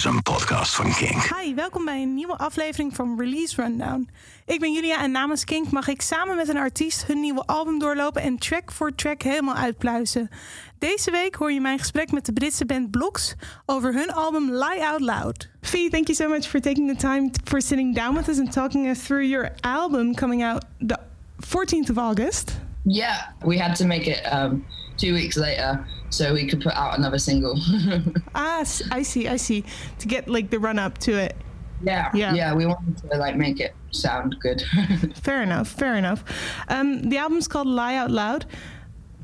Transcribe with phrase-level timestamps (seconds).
[0.00, 1.40] is een podcast van Kink.
[1.40, 4.08] Hi, welkom bij een nieuwe aflevering van Release Rundown.
[4.46, 7.78] Ik ben Julia en namens Kink mag ik samen met een artiest hun nieuwe album
[7.78, 10.30] doorlopen en track voor track helemaal uitpluizen.
[10.78, 13.34] Deze week hoor je mijn gesprek met de Britse band Blocks
[13.66, 15.48] over hun album Lie Out Loud.
[15.60, 18.52] Fee, thank you so much for taking the time for sitting down with us and
[18.52, 20.98] talking us through your album coming out the
[21.40, 22.58] 14th of August.
[22.84, 24.64] Yeah, we had to make it um,
[25.00, 27.54] two weeks later so we could put out another single.
[28.34, 28.60] ah,
[28.90, 29.64] I see, I see.
[30.00, 31.36] To get like the run up to it.
[31.82, 32.54] Yeah, yeah, yeah.
[32.54, 34.62] We wanted to like make it sound good.
[35.14, 36.24] fair enough, fair enough.
[36.68, 38.44] Um, the album's called Lie Out Loud.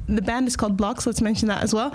[0.09, 1.05] The band is called Bloxx.
[1.05, 1.95] Let's mention that as well.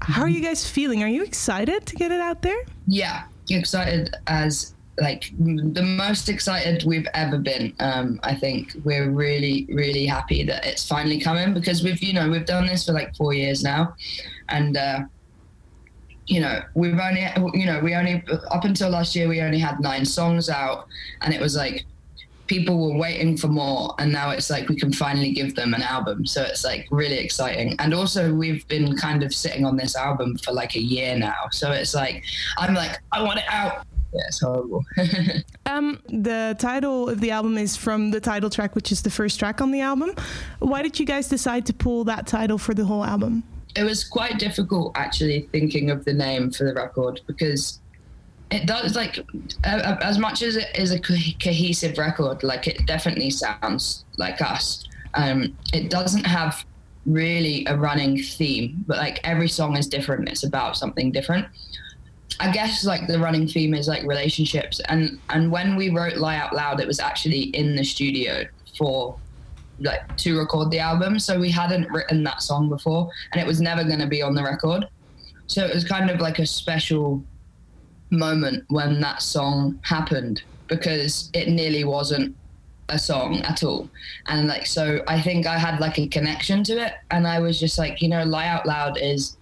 [0.00, 1.02] How are you guys feeling?
[1.04, 2.64] Are you excited to get it out there?
[2.88, 7.74] Yeah, excited as like the most excited we've ever been.
[7.80, 12.28] Um, I think we're really, really happy that it's finally coming because we've, you know,
[12.28, 13.94] we've done this for like four years now,
[14.48, 15.00] and uh,
[16.26, 19.80] you know, we've only, you know, we only up until last year we only had
[19.80, 20.86] nine songs out,
[21.22, 21.86] and it was like
[22.48, 25.80] people were waiting for more and now it's like we can finally give them an
[25.80, 26.26] album.
[26.26, 27.76] So it's like really exciting.
[27.78, 31.48] And also we've been kind of sitting on this album for like a year now.
[31.52, 32.22] So it's like
[32.58, 34.84] i'm like i want it out yeah, it's horrible.
[35.66, 39.38] um, the title of the album is from the title track, which is the first
[39.38, 40.14] track on the album.
[40.58, 43.42] Why did you guys decide to pull that title for the whole album?
[43.74, 47.80] It was quite difficult actually thinking of the name for the record because
[48.50, 49.18] it does like
[49.64, 54.42] uh, as much as it is a co- cohesive record, like it definitely sounds like
[54.42, 54.86] us.
[55.14, 56.64] Um, it doesn't have
[57.06, 60.28] really a running theme, but like every song is different.
[60.28, 61.46] It's about something different.
[62.40, 66.36] I guess like the running theme is like relationships, and and when we wrote "Lie
[66.36, 68.44] Out Loud," it was actually in the studio
[68.76, 69.16] for
[69.80, 73.60] like to record the album, so we hadn't written that song before, and it was
[73.60, 74.86] never going to be on the record.
[75.46, 77.22] So it was kind of like a special
[78.10, 82.36] moment when that song happened because it nearly wasn't
[82.88, 83.88] a song at all.
[84.26, 86.94] And like, so I think I had like a connection to it.
[87.10, 89.36] And I was just like, you know, Lie Out Loud is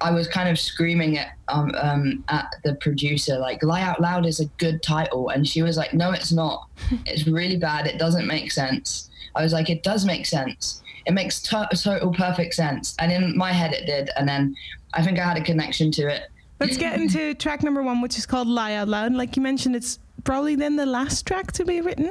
[0.00, 4.26] I was kind of screaming at um, um, at the producer like "Lie Out Loud"
[4.26, 6.68] is a good title, and she was like, "No, it's not.
[7.06, 7.86] It's really bad.
[7.86, 10.82] It doesn't make sense." I was like, "It does make sense.
[11.06, 14.10] It makes to- total perfect sense." And in my head, it did.
[14.16, 14.54] And then
[14.94, 16.30] I think I had a connection to it.
[16.60, 19.76] Let's get into track number one, which is called "Lie Out Loud." Like you mentioned,
[19.76, 22.10] it's probably then the last track to be written.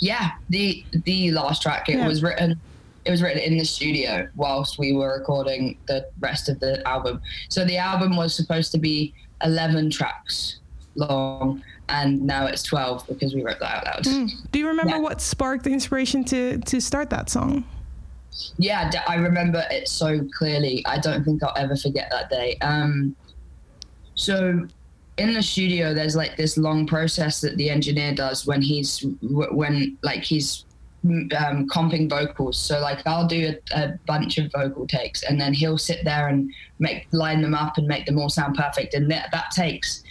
[0.00, 1.88] Yeah, the the last track.
[1.88, 2.08] It yeah.
[2.08, 2.60] was written
[3.06, 7.22] it was written in the studio whilst we were recording the rest of the album.
[7.48, 10.58] So the album was supposed to be 11 tracks
[10.96, 14.04] long and now it's 12 because we wrote that out loud.
[14.04, 14.50] Mm.
[14.50, 15.00] Do you remember yeah.
[15.00, 17.64] what sparked the inspiration to to start that song?
[18.58, 20.84] Yeah, I remember it so clearly.
[20.84, 22.56] I don't think I'll ever forget that day.
[22.60, 23.14] Um,
[24.14, 24.66] so
[25.16, 29.96] in the studio there's like this long process that the engineer does when he's when
[30.02, 30.65] like he's
[31.04, 32.58] um, comping vocals.
[32.58, 36.28] So like I'll do a, a, bunch of vocal takes, and then he'll sit there
[36.28, 38.94] and make line them up and make them all sound perfect.
[38.94, 40.02] And that that takes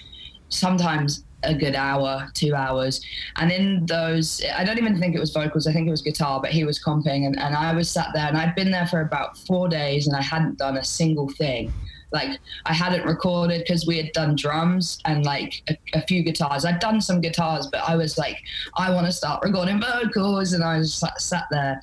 [0.49, 3.05] sometimes a good hour, two hours.
[3.35, 5.67] And in those, I don't even think it was vocals.
[5.67, 8.27] I think it was guitar, but he was comping, and, and I was sat there,
[8.27, 11.73] and I'd been there for about four days, and I hadn't done a single thing
[12.11, 16.65] like I hadn't recorded because we had done drums and like a, a, few guitars.
[16.65, 18.41] I'd done some guitars, but I was like,
[18.75, 21.81] I want to start recording vocals, and I was sat, sat there.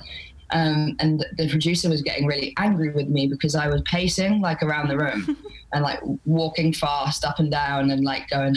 [0.51, 4.61] Um, and the producer was getting really angry with me because I was pacing like
[4.61, 5.35] around the room
[5.73, 8.55] and like walking fast up and down and like going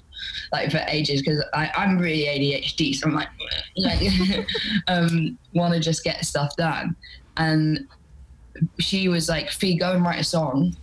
[0.52, 3.28] like for ages because I'm really ADHD, so I'm like,
[3.76, 4.46] like
[4.88, 6.96] um, want to just get stuff done.
[7.36, 7.86] And
[8.78, 10.76] she was like, "Fee, go and write a song."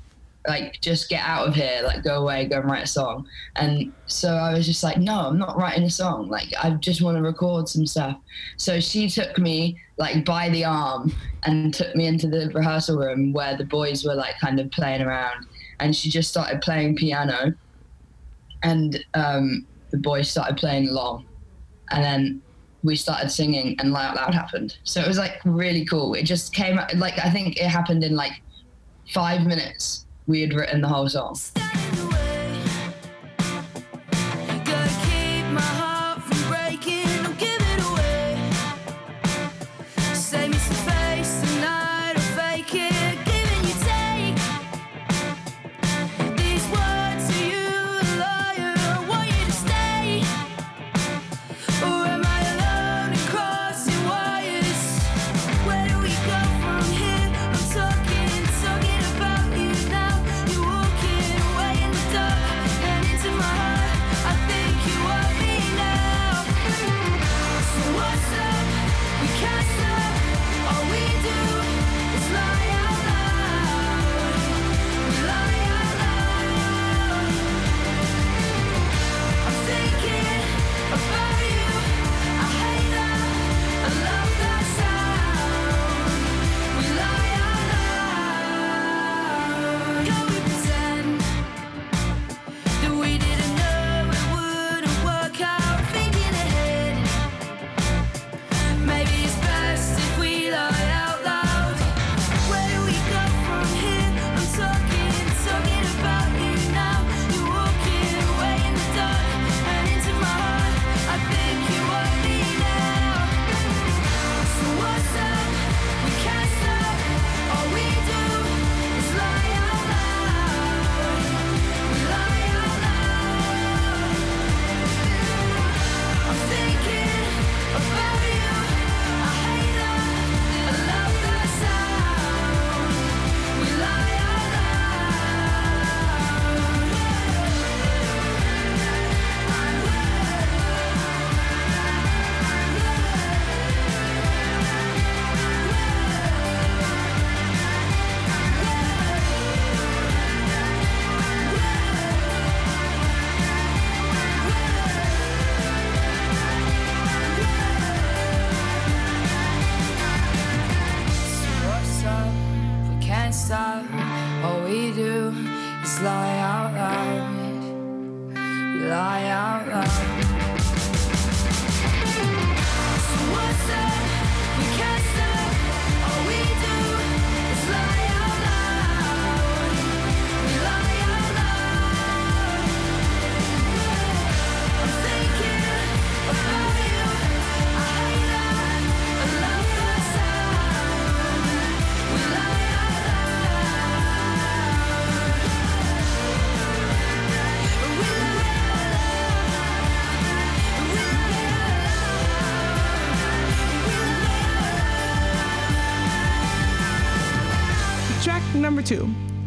[0.47, 3.27] Like just get out of here like go away go and write a song.
[3.55, 6.29] And so i was just like no i'm not writing a song.
[6.29, 8.17] Like i just want to record some stuff.
[8.57, 11.13] So she took me like by the arm
[11.43, 15.01] and took me into the rehearsal room where the boys were like kind of playing
[15.01, 15.45] around.
[15.79, 17.53] And she just started playing piano.
[18.63, 21.25] And um, the boys started playing along.
[21.91, 22.41] And then
[22.83, 24.77] we started singing and Lie Out Loud happened.
[24.83, 26.13] So it was like really cool.
[26.15, 28.33] It just came like i think it happened in like
[29.13, 31.37] five minutes we had written the whole song.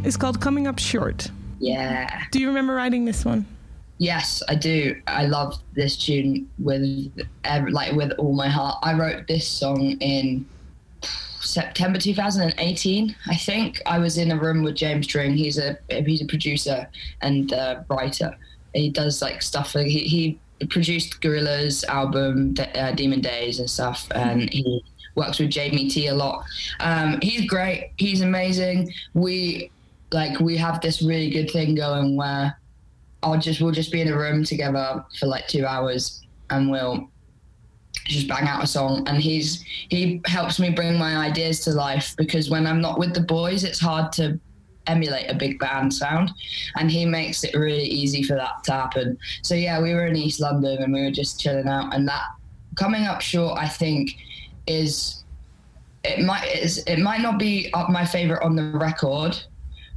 [0.04, 1.30] Is called Coming Up Short.
[1.58, 2.24] Yeah.
[2.30, 3.46] Do you remember writing this one?
[3.98, 5.00] Yes, I do.
[5.06, 7.10] I love this tune with
[7.44, 8.78] ev- like with all my heart.
[8.82, 10.44] I wrote this song in
[11.40, 13.80] September 2018, I think.
[13.86, 15.34] I was in a room with James Dring.
[15.36, 16.86] He's a he's a producer
[17.22, 18.36] and a writer.
[18.74, 19.74] He does like stuff.
[19.74, 24.84] Like he, he produced Gorillaz's album uh, Demon Days and stuff, and he
[25.14, 26.44] works with Jamie T a lot.
[26.80, 27.92] Um, he's great.
[27.96, 28.92] He's amazing.
[29.14, 29.70] We
[30.12, 32.56] like we have this really good thing going where
[33.22, 37.08] I'll just we'll just be in a room together for like two hours and we'll
[38.04, 39.06] just bang out a song.
[39.08, 43.14] And he's he helps me bring my ideas to life because when I'm not with
[43.14, 44.38] the boys it's hard to
[44.86, 46.30] emulate a big band sound.
[46.76, 49.18] And he makes it really easy for that to happen.
[49.42, 51.94] So yeah, we were in East London and we were just chilling out.
[51.94, 52.22] And that
[52.76, 54.16] coming up short I think
[54.66, 55.24] is
[56.04, 59.42] it might is it might not be my favorite on the record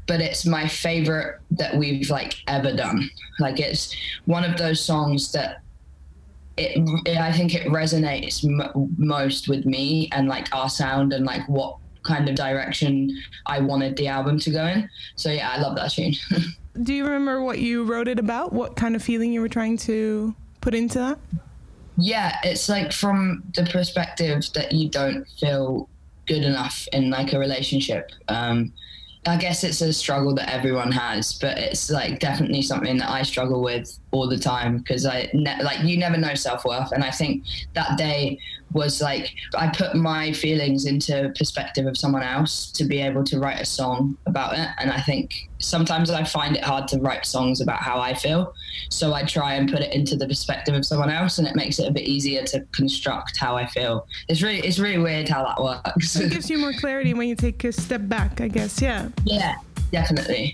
[0.07, 3.09] but it's my favorite that we've like ever done.
[3.39, 3.95] Like it's
[4.25, 5.61] one of those songs that
[6.57, 11.25] it, it I think it resonates m- most with me and like our sound and
[11.25, 13.11] like what kind of direction
[13.45, 14.89] I wanted the album to go in.
[15.15, 16.13] So yeah, I love that tune.
[16.83, 18.53] Do you remember what you wrote it about?
[18.53, 21.19] What kind of feeling you were trying to put into that?
[21.97, 25.89] yeah, it's like from the perspective that you don't feel
[26.27, 28.11] good enough in like a relationship.
[28.27, 28.71] Um,
[29.27, 33.23] I guess it's a struggle that everyone has, but it's like definitely something that I
[33.23, 37.03] struggle with all the time because I ne- like you never know self worth, and
[37.03, 38.39] I think that day
[38.73, 43.39] was like I put my feelings into perspective of someone else to be able to
[43.39, 47.25] write a song about it, and I think sometimes I find it hard to write
[47.25, 48.53] songs about how I feel,
[48.89, 51.79] so I try and put it into the perspective of someone else, and it makes
[51.79, 54.07] it a bit easier to construct how I feel.
[54.29, 56.15] It's really it's really weird how that works.
[56.15, 58.81] It gives you more clarity when you take a step back, I guess.
[58.81, 59.09] Yeah.
[59.25, 59.55] yeah,
[59.91, 60.53] definitely.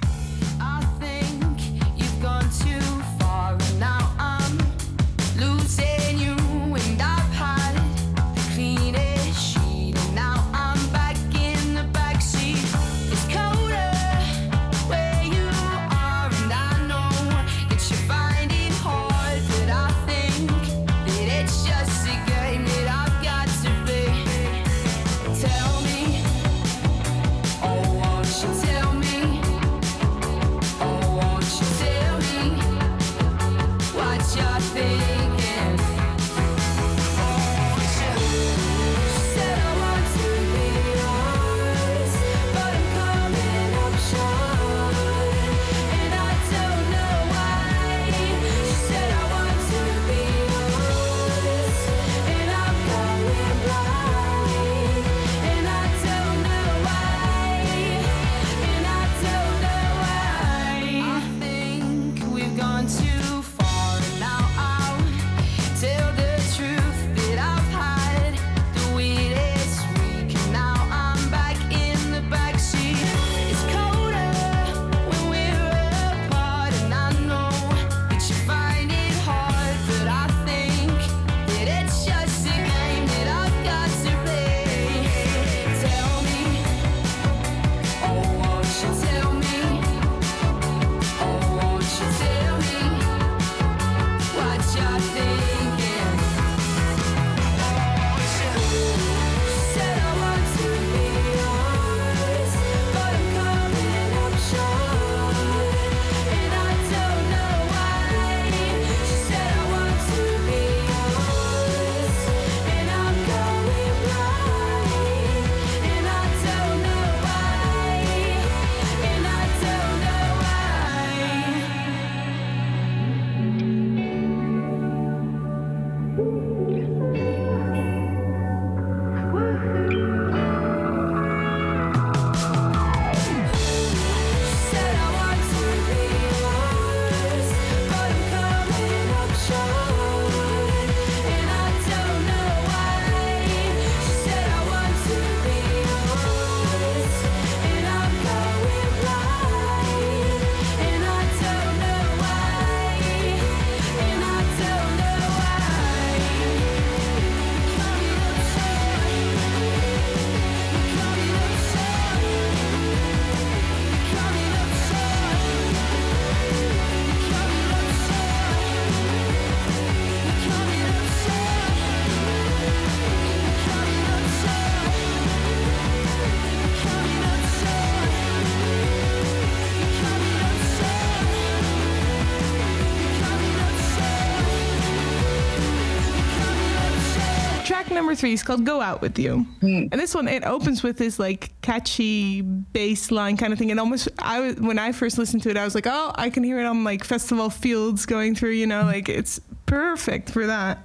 [187.94, 189.90] Number three is called "Go Out with You," Mm.
[189.92, 193.72] and this one it opens with this like catchy bass line kind of thing.
[193.72, 196.30] And almost, I was when I first listened to it, I was like, "Oh, I
[196.30, 200.46] can hear it on like festival fields going through." You know, like it's perfect for
[200.48, 200.80] that.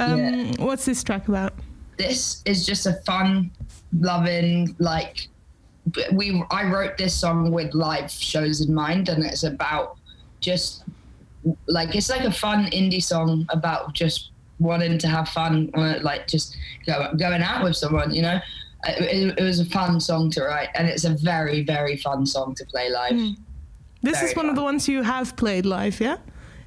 [0.00, 0.52] Um, Yeah.
[0.58, 1.52] What's this track about?
[1.98, 3.50] this is just a fun,
[4.00, 5.28] loving like
[6.12, 6.42] we.
[6.50, 9.98] I wrote this song with live shows in mind, and it's about
[10.40, 10.84] just
[11.66, 16.26] like it's like a fun indie song about just wanting to have fun, uh, like
[16.28, 16.56] just
[16.86, 18.14] go, going out with someone.
[18.14, 18.40] You know,
[18.86, 22.54] it, it was a fun song to write, and it's a very very fun song
[22.56, 23.36] to play live.
[24.02, 26.16] This Very is one of the ones you have played live, yeah?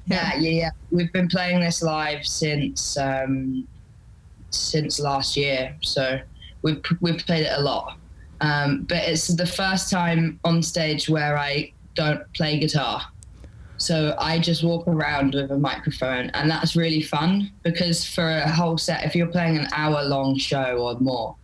[0.06, 0.70] Yeah, yeah, yeah.
[0.90, 3.66] We've been playing this live since um,
[4.50, 6.18] since last year, so
[6.62, 7.98] we've we've played it a lot.
[8.40, 13.02] Um, but it's the first time on stage where I don't play guitar,
[13.78, 18.50] so I just walk around with a microphone, and that's really fun because for a
[18.50, 21.36] whole set, if you're playing an hour long show or more,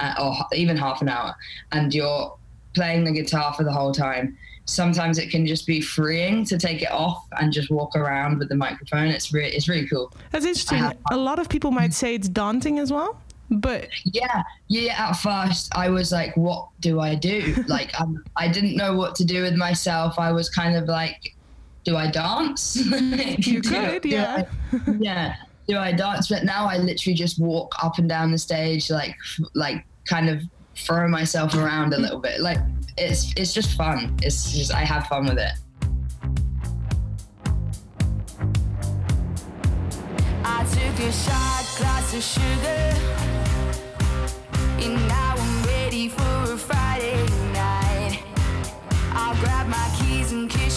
[0.00, 1.34] uh, or even half an hour,
[1.72, 2.36] and you're
[2.74, 6.82] playing the guitar for the whole time, sometimes it can just be freeing to take
[6.82, 9.08] it off and just walk around with the microphone.
[9.08, 10.12] It's really it's really cool.
[10.32, 10.84] That's interesting.
[11.10, 15.10] A lot of people might say it's daunting as well, but Yeah, yeah.
[15.10, 19.14] At first, I was like, "What do I do?" like, um, I didn't know what
[19.16, 20.18] to do with myself.
[20.18, 21.35] I was kind of like,
[21.86, 24.44] "Do I dance?" you Do- could, do yeah.
[24.72, 25.36] I- yeah.
[25.68, 26.28] Do I dance?
[26.28, 29.16] But now I literally just walk up and down the stage, like,
[29.54, 30.42] like, kind of
[30.76, 32.40] throw myself around a little bit.
[32.40, 32.58] Like,
[32.98, 34.16] it's it's just fun.
[34.22, 35.52] It's just I have fun with it.
[40.44, 42.94] I took a shot glass of sugar,
[44.84, 47.16] and now I'm ready for a Friday
[47.52, 48.22] night.
[49.12, 50.05] I'll grab my keys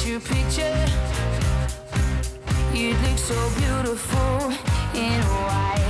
[0.09, 0.85] your picture.
[2.73, 4.51] You look so beautiful
[4.95, 5.88] in white.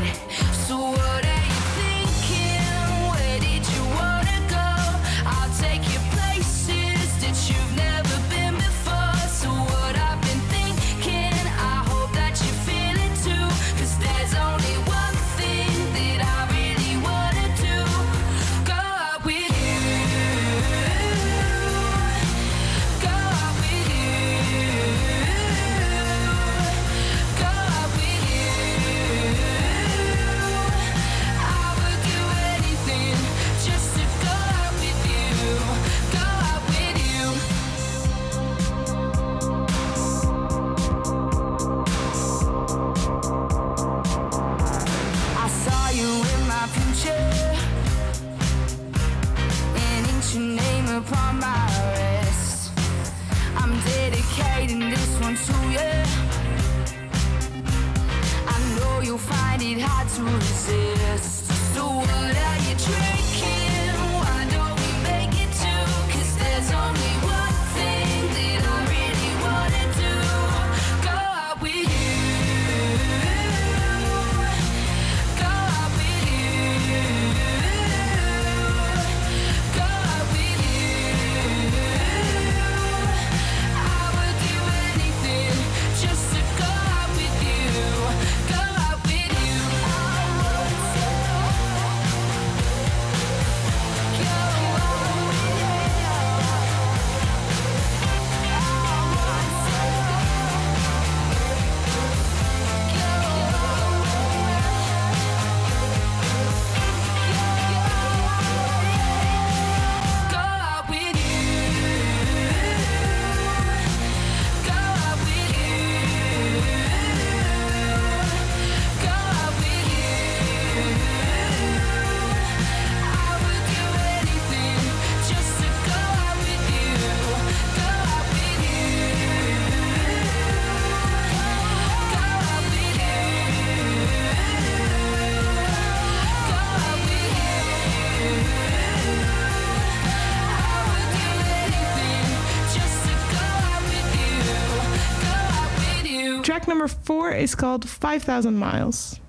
[147.40, 149.20] Is called 5,000 Miles.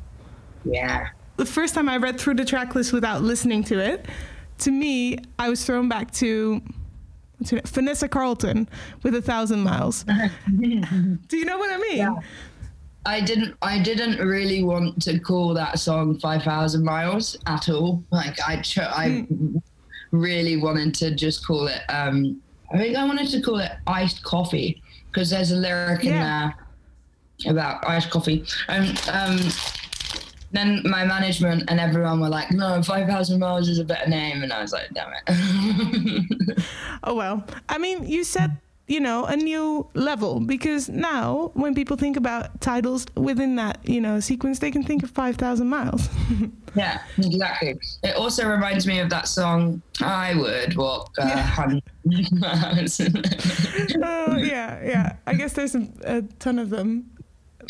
[0.64, 1.08] Yeah.
[1.36, 4.06] The first time I read through the track list without listening to it,
[4.58, 6.60] to me, I was thrown back to
[7.38, 7.64] what's her name?
[7.66, 8.68] Vanessa Carlton
[9.02, 10.04] with A Thousand Miles.
[10.60, 12.16] Do you know what I mean?
[13.06, 18.36] I didn't I didn't really want to call that song 5000 miles at all like
[18.46, 19.26] I cho- I
[20.10, 22.42] really wanted to just call it um
[22.72, 26.54] I think I wanted to call it iced coffee because there's a lyric in there
[27.46, 29.38] about iced coffee and um
[30.52, 34.42] then my management and everyone were like, no, 5,000 miles is a better name.
[34.42, 36.58] And I was like, damn it.
[37.04, 37.46] Oh well.
[37.68, 38.58] I mean, you said
[38.90, 44.00] you know a new level because now when people think about titles within that you
[44.00, 46.08] know sequence, they can think of five thousand miles.
[46.74, 47.78] yeah, exactly.
[48.02, 51.80] It also reminds me of that song, I Would Walk a Yeah.
[52.32, 53.00] Miles.
[53.00, 55.16] oh yeah, yeah.
[55.26, 57.10] I guess there's a, a ton of them.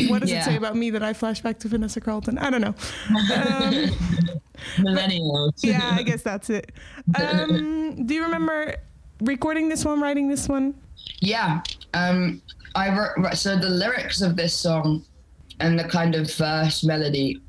[0.08, 2.38] What does it say about me that I flash back to Vanessa Carlton?
[2.38, 2.74] I don't know.
[3.08, 3.90] Um,
[4.76, 5.52] Millennials.
[5.62, 6.72] yeah, I guess that's it.
[7.18, 8.76] Um, do you remember
[9.20, 10.74] recording this one, writing this one?
[11.20, 11.62] Yeah.
[11.94, 12.42] Um,
[12.74, 15.04] I wrote, so the lyrics of this song
[15.60, 17.40] and the kind of verse melody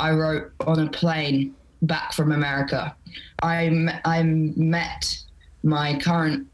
[0.00, 2.94] I wrote on a plane back from America.
[3.42, 5.18] I, I met
[5.62, 6.46] my current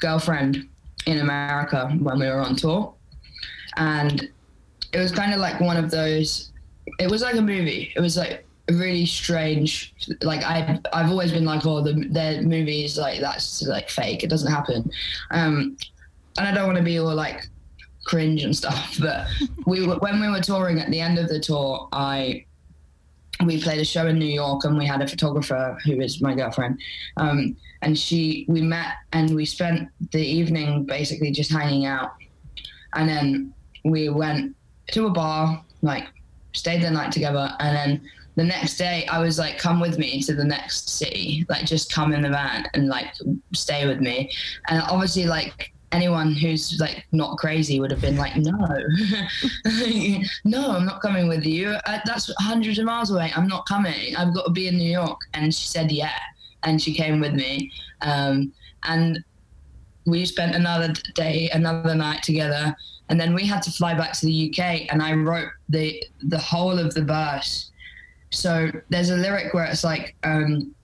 [0.00, 0.68] girlfriend
[1.06, 2.94] in America when we were on tour.
[3.76, 4.28] And
[4.96, 6.52] it was kind of like one of those,
[6.98, 7.92] it was like a movie.
[7.94, 9.94] It was like really strange.
[10.22, 14.24] Like I, I've always been like, oh, the, the movies like that's like fake.
[14.24, 14.90] It doesn't happen.
[15.32, 15.76] Um,
[16.38, 17.46] and I don't want to be all like
[18.04, 19.26] cringe and stuff, but
[19.66, 22.46] we were, when we were touring at the end of the tour, I
[23.44, 26.34] we played a show in New York and we had a photographer who is my
[26.34, 26.80] girlfriend.
[27.18, 32.14] Um, and she we met and we spent the evening basically just hanging out.
[32.94, 33.52] And then
[33.84, 34.56] we went
[34.92, 36.06] to a bar, like
[36.52, 40.22] stayed the night together, and then the next day I was like, come with me
[40.22, 41.46] to the next city.
[41.48, 43.06] Like just come in the van and like
[43.54, 44.30] stay with me.
[44.68, 48.52] And obviously like anyone who's like not crazy would have been like, no,
[50.44, 51.76] no, I'm not coming with you.
[51.86, 53.32] I, that's hundreds of miles away.
[53.34, 54.14] I'm not coming.
[54.16, 55.18] I've got to be in New York.
[55.32, 56.18] And she said, yeah.
[56.62, 57.72] And she came with me.
[58.02, 58.52] Um,
[58.84, 59.24] and
[60.04, 62.76] we spent another day, another night together.
[63.08, 66.38] And then we had to fly back to the UK and I wrote the, the
[66.38, 67.70] whole of the verse.
[68.30, 70.74] So there's a lyric where it's like, um,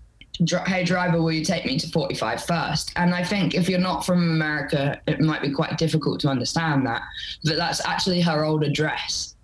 [0.66, 2.92] hey driver will you take me to 45 first?
[2.96, 6.86] And i think if you're not from america it might be quite difficult to understand
[6.86, 7.02] that
[7.44, 9.36] but that's actually her old address.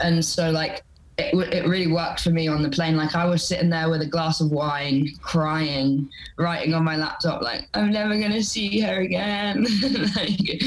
[0.00, 0.82] And so like
[1.18, 2.96] it, it really worked for me on the plane.
[2.96, 7.42] Like i was sitting there with a glass of wine crying writing on my laptop
[7.42, 9.66] like i'm never going to see her again.
[10.16, 10.62] Like,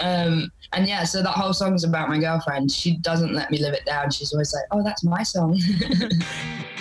[0.00, 2.70] um, and yeah so that whole song's about my girlfriend.
[2.70, 4.10] She doesn't let me live it down.
[4.10, 5.58] She's always like oh that's my song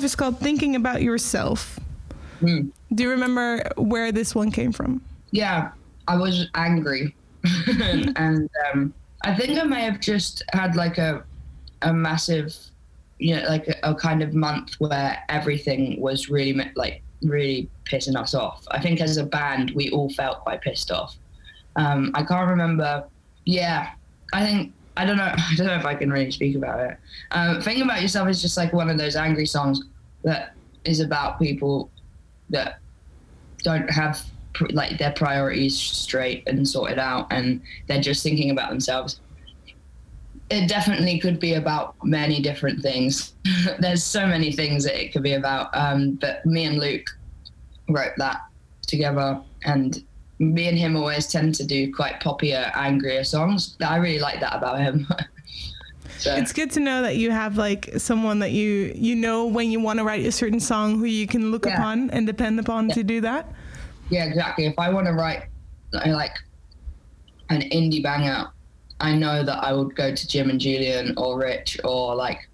[0.00, 1.78] five is called Thinking About Yourself.
[2.40, 2.68] Hmm.
[2.94, 5.02] Do you remember where this one came from?
[5.30, 5.72] Yeah,
[6.08, 7.14] I was angry,
[8.16, 11.22] and um, I think I may have just had like a
[11.82, 12.56] a massive,
[13.18, 18.16] you know, like a, a kind of month where everything was really like really pissing
[18.16, 18.64] us off.
[18.70, 21.14] I think as a band, we all felt quite pissed off.
[21.76, 23.04] Um, I can't remember.
[23.44, 23.90] Yeah,
[24.32, 25.32] I think I don't know.
[25.36, 26.98] I don't know if I can really speak about it.
[27.30, 29.82] Um, about yourself is just like one of those angry songs
[30.22, 31.90] that is about people
[32.50, 32.80] that
[33.62, 34.22] don't have
[34.70, 39.20] like their priorities straight and sorted out, and they're just thinking about themselves.
[40.50, 43.34] It definitely could be about many different things.
[43.78, 45.70] There's so many things that it could be about.
[45.74, 47.06] Um, but me and Luke
[47.88, 48.40] wrote that
[48.86, 50.04] together, and
[50.40, 53.76] me and him always tend to do quite poppier, angrier songs.
[53.86, 55.06] I really like that about him.
[56.18, 59.70] so, It's good to know that you have like someone that you you know when
[59.70, 61.74] you want to write a certain song who you can look Yeah.
[61.74, 63.52] upon and depend upon to do that.
[64.08, 64.64] yeah, exactly.
[64.66, 65.44] If I want to write
[65.92, 66.32] like
[67.50, 68.48] an indie banger,
[68.98, 72.48] I know that I would go to Jim and Julian or Rich or like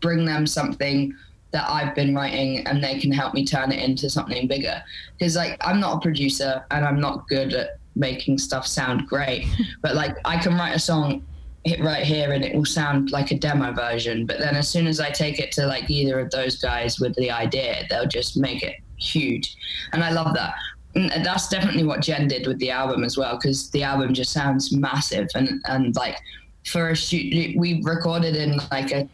[0.00, 1.14] bring them something
[1.54, 4.82] that I've been writing and they can help me turn it into something bigger.
[5.16, 9.46] Because like I'm not a producer and I'm not good at making stuff sound great,
[9.82, 11.24] but like I can write a song
[11.62, 14.26] hit right here and it will sound like a demo version.
[14.26, 17.14] But then as soon as I take it to like either of those guys with
[17.14, 19.56] the idea, they'll just make it huge.
[19.92, 20.54] And I love that.
[20.96, 24.32] And that's definitely what Jen did with the album as well, because the album just
[24.32, 26.18] sounds massive and, and like
[26.66, 29.08] for a shoot, we recorded in like a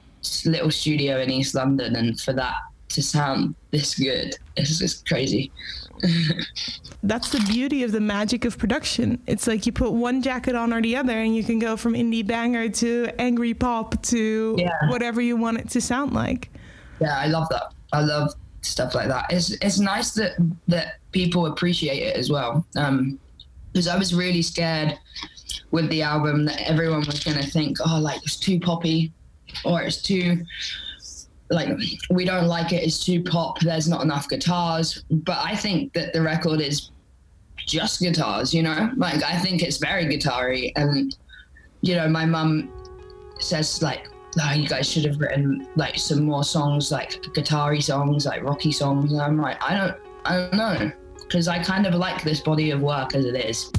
[0.44, 2.54] little studio in East London, and for that
[2.90, 5.52] to sound this good, it's just crazy.
[7.02, 9.20] That's the beauty of the magic of production.
[9.26, 11.94] It's like you put one jacket on or the other, and you can go from
[11.94, 14.70] indie banger to angry pop to Yeah.
[14.88, 16.50] whatever you want it to sound like.
[17.00, 17.72] Yeah, I love that.
[17.92, 19.26] I love stuff like that.
[19.30, 20.32] It's it's nice that
[20.68, 22.66] that people appreciate it as well.
[22.76, 23.18] Um,
[23.72, 24.98] because I was really scared
[25.70, 29.12] with the album that everyone was gonna think, oh, like it's too poppy,
[29.64, 30.44] or it's too
[31.50, 31.68] like
[32.10, 32.84] we don't like it.
[32.84, 33.60] It's too pop.
[33.60, 35.04] There's not enough guitars.
[35.10, 36.90] But I think that the record is
[37.56, 38.54] just guitars.
[38.54, 40.72] You know, like I think it's very guitar-y.
[40.76, 41.16] and
[41.82, 42.70] you know, my mum
[43.40, 44.06] says like
[44.40, 48.72] oh, you guys should have written like some more songs, like guitar-y songs, like rocky
[48.72, 49.12] songs.
[49.12, 52.70] And I'm like, I don't, I don't know, because I kind of like this body
[52.70, 53.72] of work as it is.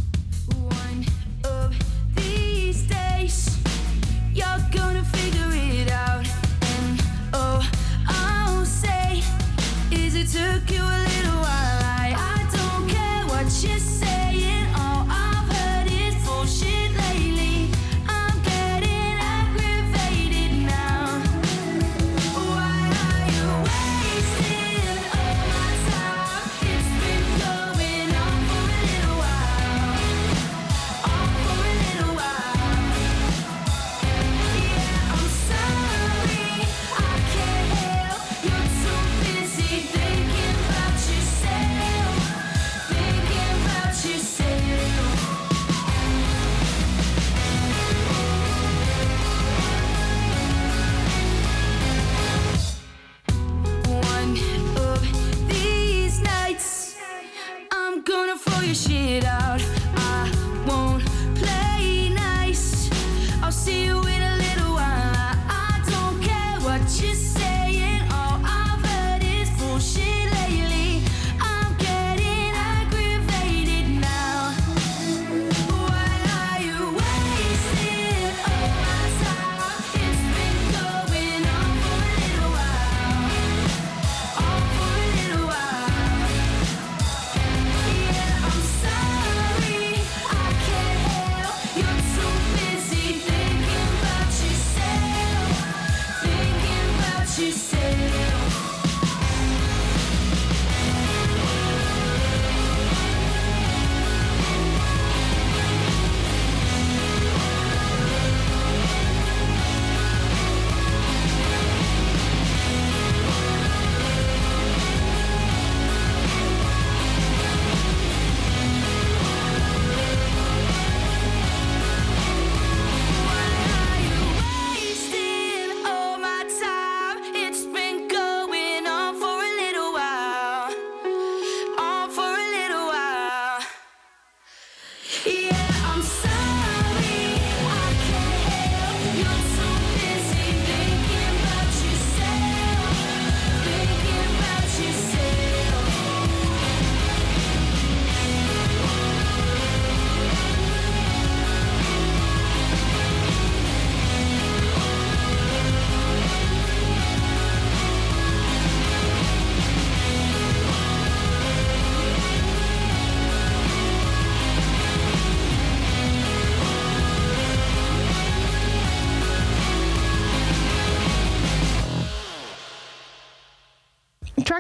[58.04, 59.71] gonna throw your shit out.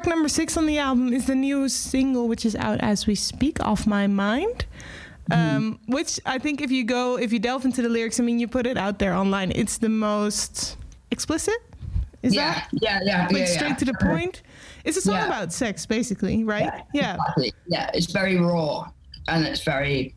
[0.01, 3.15] Track number six on the album is the new single, which is out as we
[3.15, 4.65] speak, "Off My Mind."
[5.29, 8.39] Um, which I think, if you go, if you delve into the lyrics, I mean,
[8.39, 9.51] you put it out there online.
[9.55, 10.77] It's the most
[11.11, 11.55] explicit.
[12.21, 13.75] Is yeah, that yeah, yeah, like yeah, straight yeah.
[13.75, 14.41] to the point?
[14.83, 15.27] It's a song Yeah.
[15.27, 16.83] about sex, basically, right?
[16.93, 17.15] Yeah.
[17.15, 17.53] Exactly.
[17.67, 18.89] Yeah, it's very raw
[19.27, 20.13] and it's very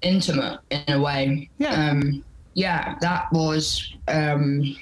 [0.00, 1.50] intimate in a way.
[1.58, 1.90] Yeah.
[1.90, 4.74] Um, yeah, that was um,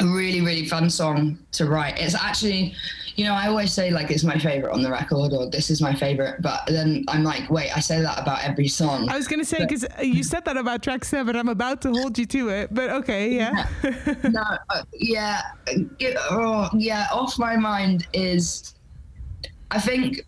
[0.00, 1.98] a really, really fun song to write.
[1.98, 2.74] It's actually,
[3.16, 5.80] you know, I always say like it's my favorite on the record or this is
[5.80, 9.08] my favorite, but then I'm like, wait, I say that about every song.
[9.08, 11.36] I was gonna say because you said that about track seven.
[11.36, 13.68] I'm about to hold you to it, but okay, yeah.
[14.24, 15.42] no, uh, yeah,
[16.30, 17.06] oh, yeah.
[17.12, 18.74] Off my mind is,
[19.70, 20.26] I think,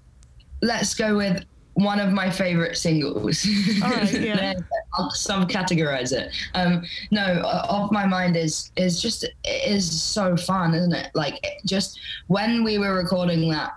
[0.62, 1.44] let's go with
[1.76, 3.46] one of my favorite singles.
[3.82, 4.54] Right, yeah.
[4.98, 6.34] I'll subcategorize it.
[6.54, 11.10] Um, no, uh, off my mind is is just it is so fun, isn't it?
[11.14, 13.72] Like it just when we were recording that.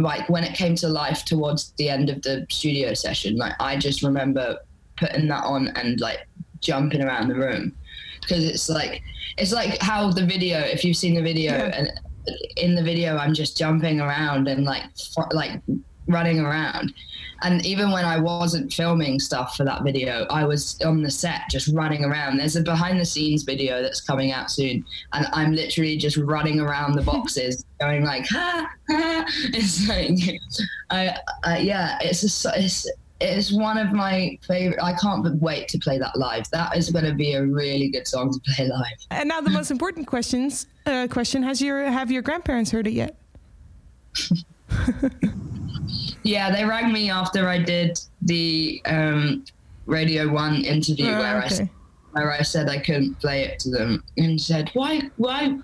[0.00, 3.76] Like when it came to life towards the end of the studio session, like I
[3.76, 4.56] just remember
[4.96, 6.28] putting that on and like
[6.60, 7.74] jumping around the room
[8.20, 9.02] because it's like
[9.38, 11.70] it's like how the video if you've seen the video Yeah.
[11.76, 12.00] and
[12.56, 14.82] in the video i'm just jumping around and like
[15.32, 15.60] like
[16.08, 16.92] running around
[17.42, 21.42] and even when i wasn't filming stuff for that video i was on the set
[21.50, 25.52] just running around there's a behind the scenes video that's coming out soon and i'm
[25.52, 29.24] literally just running around the boxes going like ha, ha.
[29.54, 30.40] it's like
[30.90, 32.90] I, I yeah it's a it's
[33.20, 37.04] it's one of my favorite i can't wait to play that live that is going
[37.04, 40.66] to be a really good song to play live And now the most important questions.
[40.86, 43.16] Uh, question: Has your have your grandparents heard it yet?
[46.22, 49.44] Yeah, they rang me after I did the um,
[49.86, 51.70] Radio One interview Oh, where I okay.
[52.12, 55.58] where I said I couldn't play it to them and said why why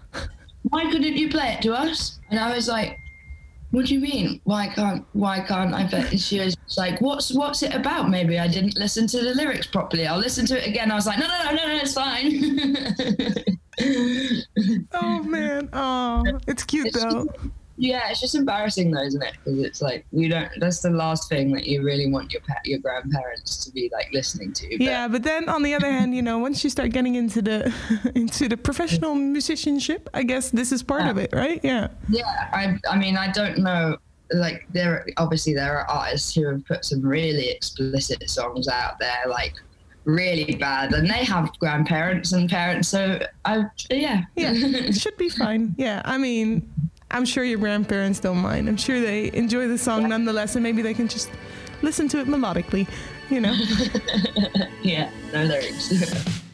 [0.70, 2.18] why couldn't you play it to us?
[2.30, 2.98] And I was like,
[3.70, 4.40] what do you mean?
[4.44, 6.00] Why can't why can't I play?
[6.00, 8.08] it?" And she was like, what's what's it about?
[8.08, 10.06] Maybe I didn't listen to the lyrics properly.
[10.06, 10.90] I'll listen to it again.
[10.90, 12.76] I was like, no no no no no, it's fine.
[14.92, 17.26] Oh man, oh, it's cute though.
[17.76, 19.34] Yeah, it's just embarrassing though, isn't it?
[19.42, 20.48] Because it's like you don't.
[20.58, 24.08] That's the last thing that you really want your pa- your grandparents to be like
[24.12, 24.68] listening to.
[24.78, 27.42] But Yeah, but then on the other hand, you know, once you start getting into
[27.42, 27.74] the
[28.14, 31.60] into the professional musicianship, I guess this is part of it, right?
[31.64, 31.88] Yeah.
[32.08, 32.48] yeah.
[32.52, 33.96] I I mean, I don't know.
[34.32, 39.24] Like there, obviously there are artists who have put some really explicit songs out there,
[39.28, 39.54] like
[40.04, 42.88] really bad, and they have grandparents and parents.
[42.88, 45.74] So I yeah Yeah, it should be fine.
[45.76, 46.70] Yeah, I mean,
[47.14, 48.68] I'm sure your grandparents don't mind.
[48.68, 51.30] I'm sure they enjoy the song nonetheless, and maybe they can just
[51.80, 52.88] listen to it melodically,
[53.30, 53.54] you know?
[54.82, 55.92] yeah no lyrics.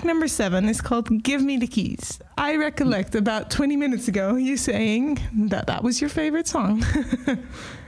[0.00, 2.20] track number seven is called Give Me the Keys.
[2.38, 5.18] I recollect about 20 minutes ago you saying
[5.50, 6.82] that that was your favorite song.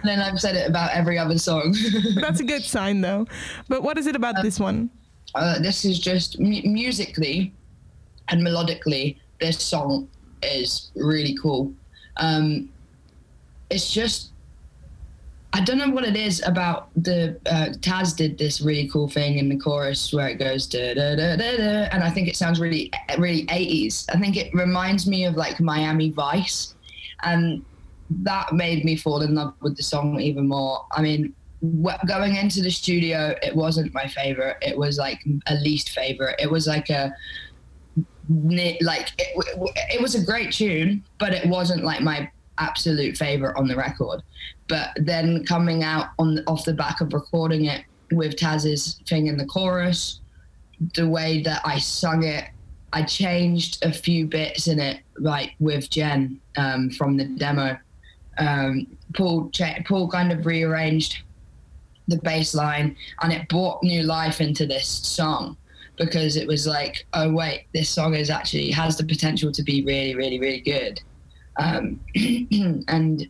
[0.04, 1.76] And then I've said it about every other song.
[2.16, 3.28] That's a good sign, though.
[3.68, 4.90] But what is it about this one?
[5.36, 7.54] uh, this is just mu- musically
[8.26, 10.08] and melodically, this song
[10.42, 11.72] is really cool.
[12.16, 12.68] Um,
[13.70, 14.31] it's just
[15.54, 19.36] I don't know what it is about the uh, Taz did this really cool thing
[19.36, 22.36] in the chorus where it goes da da da da da, and I think it
[22.36, 24.06] sounds really really 80s.
[24.14, 26.74] I think it reminds me of like Miami Vice,
[27.22, 27.62] and
[28.22, 30.86] that made me fall in love with the song even more.
[30.92, 34.56] I mean, wh- going into the studio, it wasn't my favorite.
[34.62, 36.36] It was like a least favorite.
[36.38, 37.12] It was like a
[38.82, 39.36] like it,
[39.92, 44.22] it was a great tune, but it wasn't like my absolute favorite on the record.
[44.68, 49.36] But then coming out on off the back of recording it with Taz's thing in
[49.36, 50.20] the chorus,
[50.94, 52.44] the way that I sung it,
[52.92, 57.78] I changed a few bits in it, like with Jen um, from the demo.
[58.38, 61.22] Um, Paul cha- Paul kind of rearranged
[62.08, 65.56] the bass line, and it brought new life into this song
[65.96, 69.84] because it was like, oh wait, this song is actually has the potential to be
[69.84, 71.00] really, really, really good.
[71.56, 72.00] Um,
[72.88, 73.28] and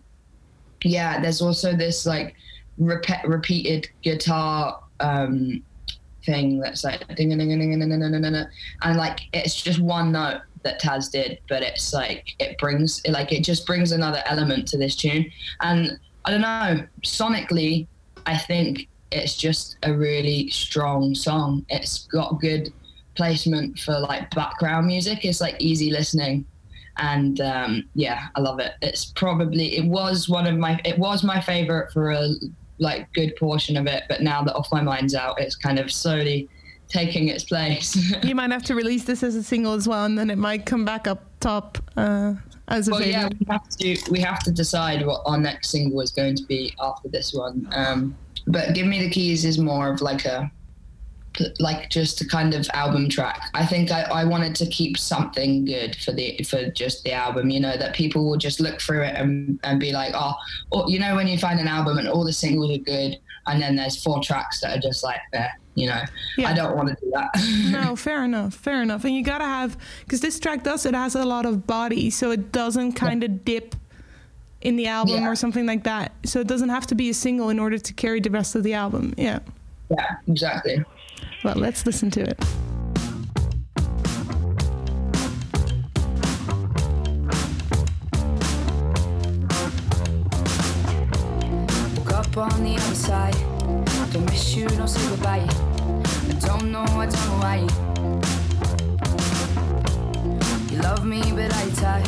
[0.85, 2.35] yeah, there's also this like
[2.79, 5.63] rep- repeated guitar um,
[6.25, 7.03] thing that's like
[8.83, 13.11] and like it's just one note that Taz did, but it's like it brings it,
[13.11, 15.31] like it just brings another element to this tune.
[15.61, 17.87] And I don't know, sonically,
[18.27, 21.67] I think it's just a really strong song.
[21.69, 22.73] It's got good
[23.15, 25.25] placement for like background music.
[25.25, 26.47] It's like easy listening.
[26.99, 28.73] And um, yeah, I love it.
[28.83, 32.29] It's probably it was one of my it was my favorite for a
[32.79, 35.91] like good portion of it, but now that off my mind's out, it's kind of
[35.91, 36.49] slowly
[36.89, 38.15] taking its place.
[38.25, 40.67] You might have to release this as a single as well, and then it might
[40.67, 42.35] come back up top uh,
[42.69, 43.13] as a well, favorite.
[43.13, 46.45] yeah, we have to we have to decide what our next single is going to
[46.45, 47.69] be after this one.
[47.73, 48.17] Um,
[48.47, 50.51] but "Give Me the Keys" is more of like a
[51.59, 53.51] like just a kind of album track.
[53.55, 57.51] I think I, I wanted to keep something good for the for just the album.
[57.51, 60.35] You know that people will just look through it and, and be like, oh,
[60.71, 63.61] or, you know when you find an album and all the singles are good, and
[63.63, 65.53] then there's four tracks that are just like there.
[65.75, 66.03] You know,
[66.37, 66.51] Yeah.
[66.51, 67.31] I don't want to do that.
[67.71, 69.05] no, fair enough, fair enough.
[69.05, 72.31] And you gotta have because this track does it has a lot of body, so
[72.31, 73.75] it doesn't kind of dip
[74.61, 75.29] in the album Yeah.
[75.31, 76.13] or something like that.
[76.25, 78.63] So it doesn't have to be a single in order to carry the rest of
[78.65, 79.15] the album.
[79.17, 79.41] Yeah.
[79.91, 80.85] yeah, exactly.
[81.45, 82.39] Well, let's listen to it.
[92.13, 93.35] Up on the other side.
[94.13, 95.47] Don't miss you, don't say goodbye.
[95.49, 97.57] I don't know, I don't know why.
[100.71, 102.05] You love me, but I tie.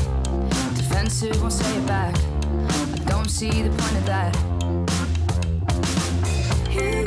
[0.76, 2.14] Defensive, won't say it back.
[2.14, 4.34] I don't see the point of that.
[6.70, 7.04] You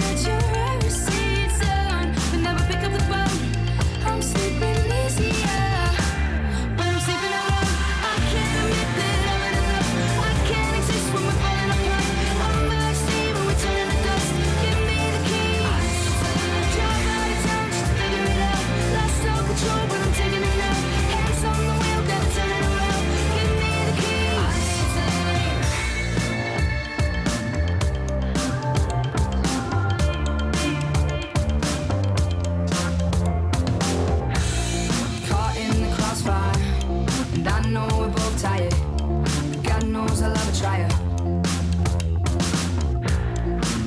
[40.28, 40.90] I love a trier.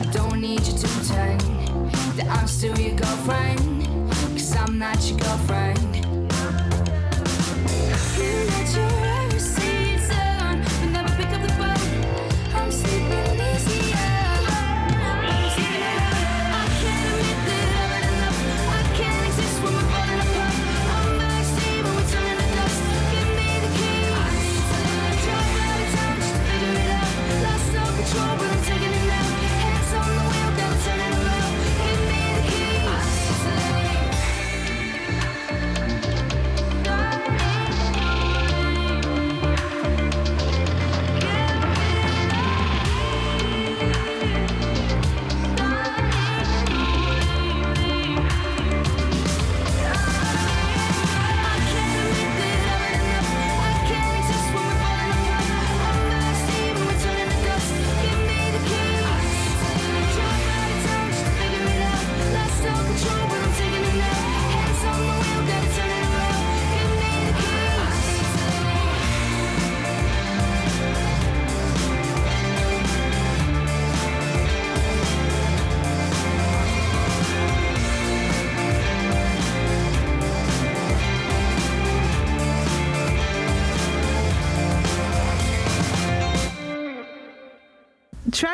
[0.01, 1.41] I don't need you to pretend
[2.16, 3.86] that I'm still your girlfriend,
[4.32, 5.97] cause I'm not your girlfriend.
[8.16, 8.89] You got your receipts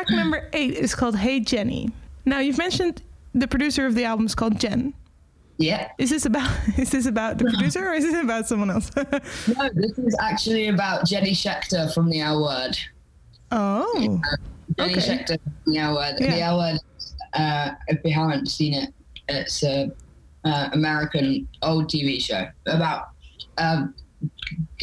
[0.07, 1.89] track number eight is called Hey Jenny.
[2.25, 3.01] Now, you've mentioned
[3.33, 4.93] the producer of the album is called Jen.
[5.57, 5.89] Yeah.
[5.97, 8.91] Is this about is this about the producer or is this about someone else?
[8.95, 12.77] No, this is actually about Jenny Schecter from the L Word.
[13.51, 14.21] oh.
[14.77, 15.01] Jenny Okay.
[15.01, 16.15] Schecter from the L Word.
[16.19, 16.31] Yeah.
[16.31, 16.79] The L Word,
[17.33, 18.93] uh, if you haven't seen it,
[19.29, 19.89] it's a
[20.45, 23.09] uh, American old TV show about
[23.57, 23.95] um,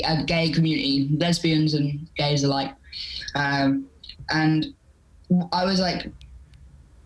[0.05, 2.75] a gay community, lesbians and gays alike.
[3.37, 3.87] Um,
[4.31, 4.75] and
[5.53, 6.07] I was like,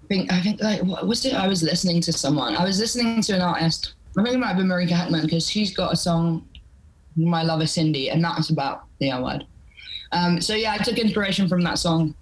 [0.09, 1.35] think I think like what was it?
[1.35, 2.57] I was listening to someone.
[2.57, 3.95] I was listening to an artist.
[4.17, 6.49] I think it might have been Marika Hackman because she's got a song,
[7.17, 9.45] "My Lover Cindy," and that's about the L word.
[10.13, 12.15] Um, so yeah, I took inspiration from that song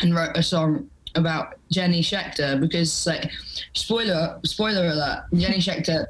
[0.00, 3.30] and wrote a song about Jenny Schecter because like
[3.74, 6.06] spoiler spoiler alert, Jenny Schecter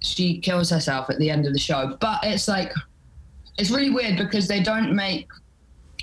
[0.00, 1.96] she kills herself at the end of the show.
[2.00, 2.72] But it's like
[3.58, 5.28] it's really weird because they don't make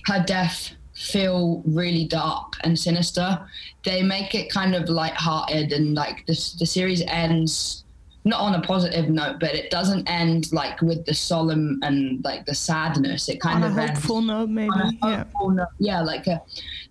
[0.06, 0.72] her death
[1.02, 3.40] feel really dark and sinister.
[3.84, 7.84] They make it kind of light-hearted and like this the series ends
[8.24, 12.46] not on a positive note, but it doesn't end like with the solemn and like
[12.46, 13.28] the sadness.
[13.30, 14.70] It kind On a of ends hopeful note, maybe.
[14.70, 15.18] on a Yeah.
[15.24, 15.68] hopeful note.
[15.80, 16.40] yeah, like a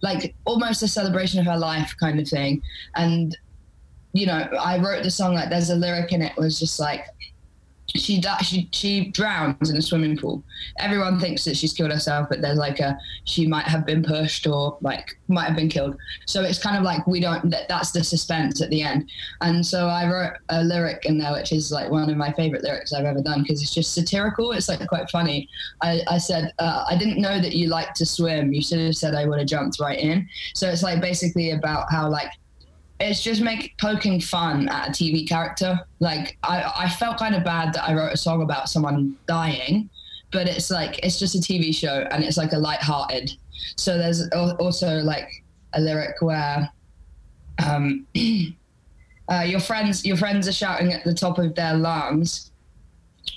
[0.03, 2.63] like almost a celebration of her life kind of thing.
[2.97, 3.37] And
[4.13, 7.05] you know, I wrote the song like there's a lyric in it was just like
[7.97, 10.43] she she she drowns in a swimming pool.
[10.79, 14.47] Everyone thinks that she's killed herself, but there's like a she might have been pushed
[14.47, 15.97] or like might have been killed.
[16.27, 19.11] So it's kind of like we don't that, that's the suspense at the end.
[19.41, 22.63] And so I wrote a lyric in there, which is like one of my favorite
[22.63, 24.53] lyrics I've ever done because it's just satirical.
[24.53, 25.49] It's like quite funny.
[25.83, 28.53] I, I said, uh, I didn't know that you liked to swim.
[28.53, 30.29] You should have said I would have jumped right in.
[30.55, 32.31] So it's like basically about how like
[33.01, 35.81] it's just make poking fun at a TV character.
[36.01, 39.89] Like I, I felt kind of bad that I wrote a song about someone dying,
[40.33, 43.33] but it's like it's just a TV show and it's like a light-hearted.
[43.77, 45.29] So there's also like
[45.73, 46.71] a lyric where
[47.67, 48.07] um,
[49.29, 52.51] uh, your friends your friends are shouting at the top of their lungs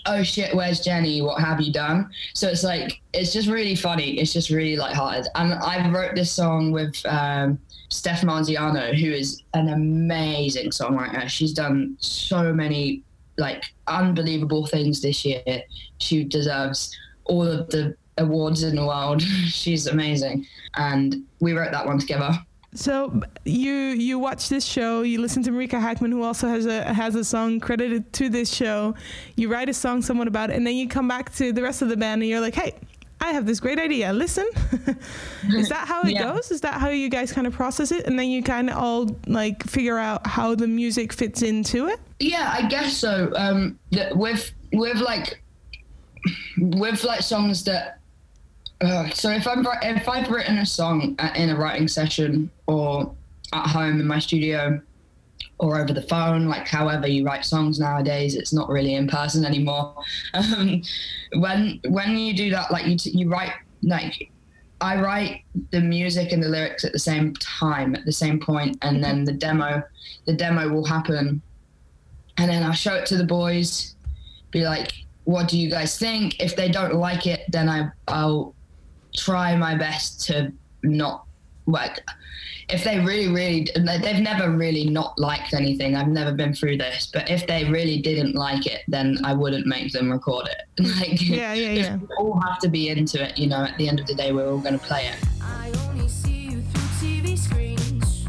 [0.06, 4.18] oh shit where's jenny what have you done so it's like it's just really funny
[4.20, 7.60] it's just really lighthearted and i wrote this song with um,
[7.94, 11.30] steph marziano who is an amazing songwriter.
[11.30, 13.04] She's done so many
[13.38, 15.64] like unbelievable things this year.
[16.00, 19.22] She deserves all of the awards in the world.
[19.48, 20.46] She's amazing.
[20.76, 22.32] And we wrote that one together.
[22.76, 26.92] So you you watch this show, you listen to Marika Hackman, who also has a
[26.92, 28.96] has a song credited to this show.
[29.36, 31.84] You write a song somewhat about it, and then you come back to the rest
[31.84, 32.74] of the band, and you're like, "Hey,
[33.24, 34.12] I have this great idea.
[34.14, 34.48] Listen."
[35.50, 36.24] Is that how it Yeah.
[36.34, 36.52] goes?
[36.52, 39.16] Is that how you guys kind of process it, and then you kind of all
[39.28, 42.00] like figure out how the music fits into it?
[42.20, 43.32] Yeah, I guess so.
[43.36, 45.42] Um, that with with like
[46.58, 48.00] with like songs that.
[48.82, 53.14] Uh, so if I'm if I've written a song at, in a writing session or
[53.54, 54.82] at home in my studio
[55.64, 59.46] or over the phone, like however you write songs nowadays, it's not really in person
[59.46, 59.96] anymore.
[60.34, 60.82] Um,
[61.38, 64.30] when when you do that, like you t- you write like
[64.82, 68.78] I write the music and the lyrics at the same time, at the same point,
[68.82, 69.82] and then the demo,
[70.26, 71.42] the demo will happen,
[72.38, 73.96] and then I'll show it to the boys,
[74.52, 74.92] be like,
[75.24, 78.54] "What do you guys think?" If they don't like it, then I I'll
[79.16, 80.52] try my best to
[80.82, 81.26] not
[81.66, 82.00] like.
[82.70, 85.98] If they really, really, they've never really not liked anything.
[85.98, 89.68] I've never been through this, but if they really didn't like it, then I wouldn't
[89.68, 90.62] make them record it.
[90.98, 91.96] Like, Yeah, yeah, yeah.
[91.98, 93.38] we all have to be into it.
[93.38, 95.16] You know, at the end of the day, we're all going to play it.
[95.42, 98.26] I only see you through TV screens.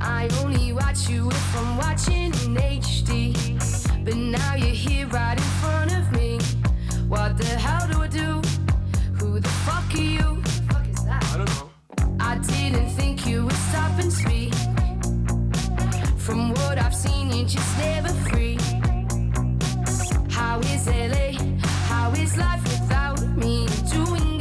[0.00, 4.04] I only watch you if I'm watching in HD.
[4.04, 6.38] But now you're here right in front of me.
[7.08, 8.40] What the hell do I do?
[9.18, 10.41] Who the fuck are you?
[12.24, 14.54] I didn't think you would stop and speak.
[16.16, 18.56] From what I've seen, you're just never free.
[20.30, 21.32] How is LA?
[21.90, 23.66] How is life without me?
[23.90, 24.31] Doing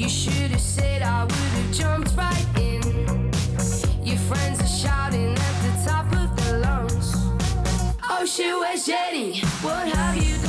[0.00, 2.80] You should have said I would have jumped right in.
[4.02, 7.12] Your friends are shouting at the top of their lungs.
[8.08, 9.40] Oh shit, where's Jenny?
[9.60, 10.39] What have you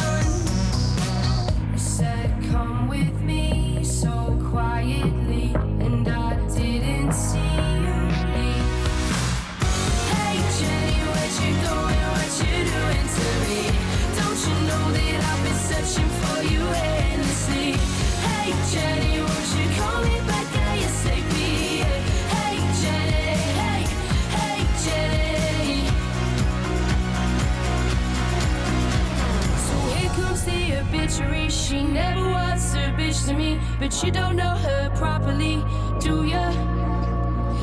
[31.71, 35.63] She never was a bitch to me, but you don't know her properly,
[36.01, 36.51] do ya?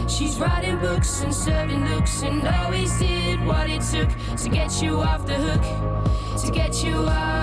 [0.08, 4.96] She's writing books and serving looks and always did what it took to get you
[4.96, 7.37] off the hook, to get you off.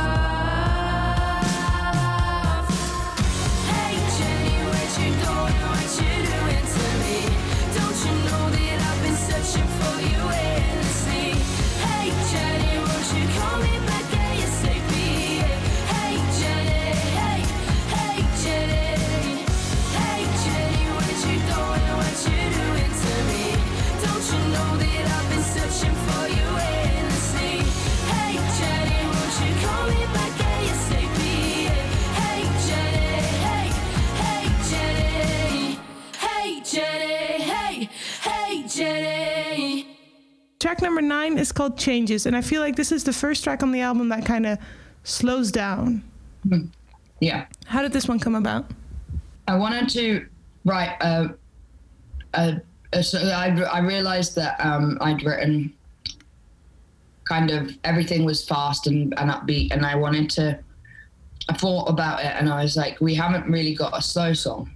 [40.66, 43.61] Track number nine is called Changes, and I feel like this is the first track
[43.61, 44.57] on the album that kind of
[45.03, 46.03] slows down.
[47.20, 47.45] Yeah.
[47.68, 48.66] How did this one come about?
[49.47, 50.26] I wanted to
[50.63, 51.36] write a,
[52.34, 52.61] a,
[52.93, 55.72] a so I, I realized that um, I'd written
[57.30, 60.57] kind of everything was fast and, and upbeat, and I wanted to.
[61.47, 64.74] I thought about it, and I was like, we haven't really got a slow song.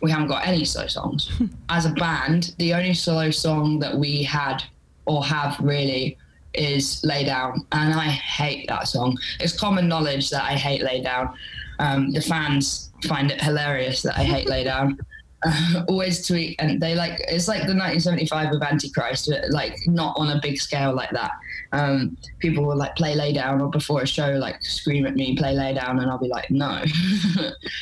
[0.00, 1.30] We haven't got any slow songs.
[1.68, 4.62] As a band, the only slow song that we had
[5.06, 6.16] or have really
[6.54, 9.16] is Lay Down, and I hate that song.
[9.40, 11.34] It's common knowledge that I hate Lay Down.
[11.78, 14.98] Um, the fans find it hilarious that I hate Lay Down.
[15.46, 20.14] Uh, always tweet, and they like it's like the 1975 of Antichrist, but, like not
[20.18, 21.30] on a big scale like that.
[21.72, 25.36] Um, people will like play Lay Down, or before a show, like scream at me,
[25.36, 26.82] play Lay Down, and I'll be like, no.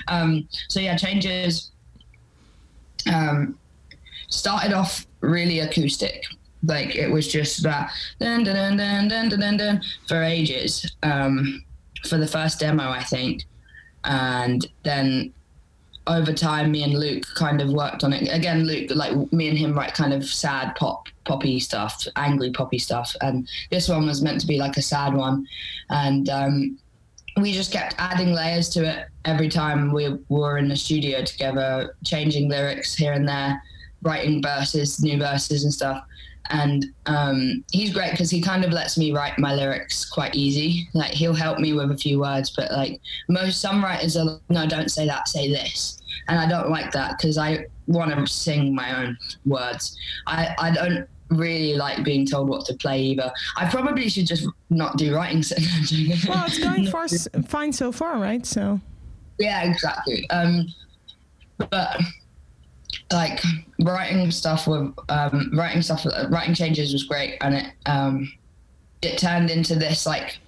[0.09, 1.72] um, so yeah, changes.
[3.12, 3.59] Um,
[4.28, 6.24] started off really acoustic.
[6.64, 10.94] Like it was just that dun dun dun dun dun dun dun, for ages.
[11.02, 11.64] Um,
[12.09, 13.44] for the first demo, I think,
[14.04, 15.32] and then
[16.07, 18.28] over time, me and Luke kind of worked on it.
[18.32, 22.78] Again, Luke, like me and him, write kind of sad pop, poppy stuff, angry poppy
[22.78, 25.46] stuff, and this one was meant to be like a sad one,
[25.90, 26.78] and um,
[27.41, 31.97] we just kept adding layers to it every time we were in the studio together,
[32.05, 33.62] changing lyrics here and there,
[34.03, 36.03] writing verses, new verses and stuff.
[36.51, 40.89] And um, he's great because he kind of lets me write my lyrics quite easy.
[40.95, 44.41] Like he'll help me with a few words, but like most some writers are like,
[44.49, 48.32] no, don't say that, say this, and I don't like that because I want to
[48.32, 49.99] sing my own words.
[50.26, 53.33] I I don't really like being told what to play either.
[53.57, 55.43] I probably should just not do writing.
[56.29, 57.09] Well, it's going far,
[57.49, 58.45] fine so far, right?
[58.45, 58.81] So
[59.39, 60.29] Yeah, exactly.
[60.31, 60.66] Um,
[61.59, 62.01] but
[63.12, 63.43] like
[63.81, 68.33] writing stuff with um, writing stuff, writing changes was great, and it um,
[69.03, 70.39] it turned into this like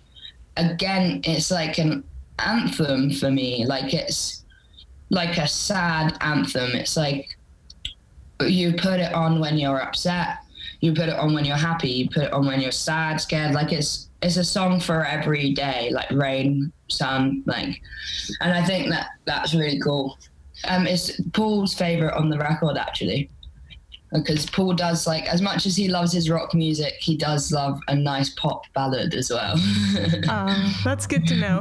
[0.57, 2.05] again, it's like an
[2.39, 3.64] anthem for me.
[3.64, 4.45] Like it's
[5.11, 6.72] like a sad anthem.
[6.72, 7.37] It's like
[8.41, 10.39] you put it on when you're upset.
[10.81, 11.89] You put it on when you're happy.
[11.89, 13.55] You put it on when you're sad, scared.
[13.55, 17.81] Like it's it's a song for every day, like rain, sun, like.
[18.41, 20.18] And I think that that's really cool.
[20.66, 23.31] Um, it's Paul's favorite on the record actually,
[24.12, 27.81] because Paul does like as much as he loves his rock music, he does love
[27.89, 29.55] a nice pop ballad as well.
[30.29, 31.61] um, that's good to know.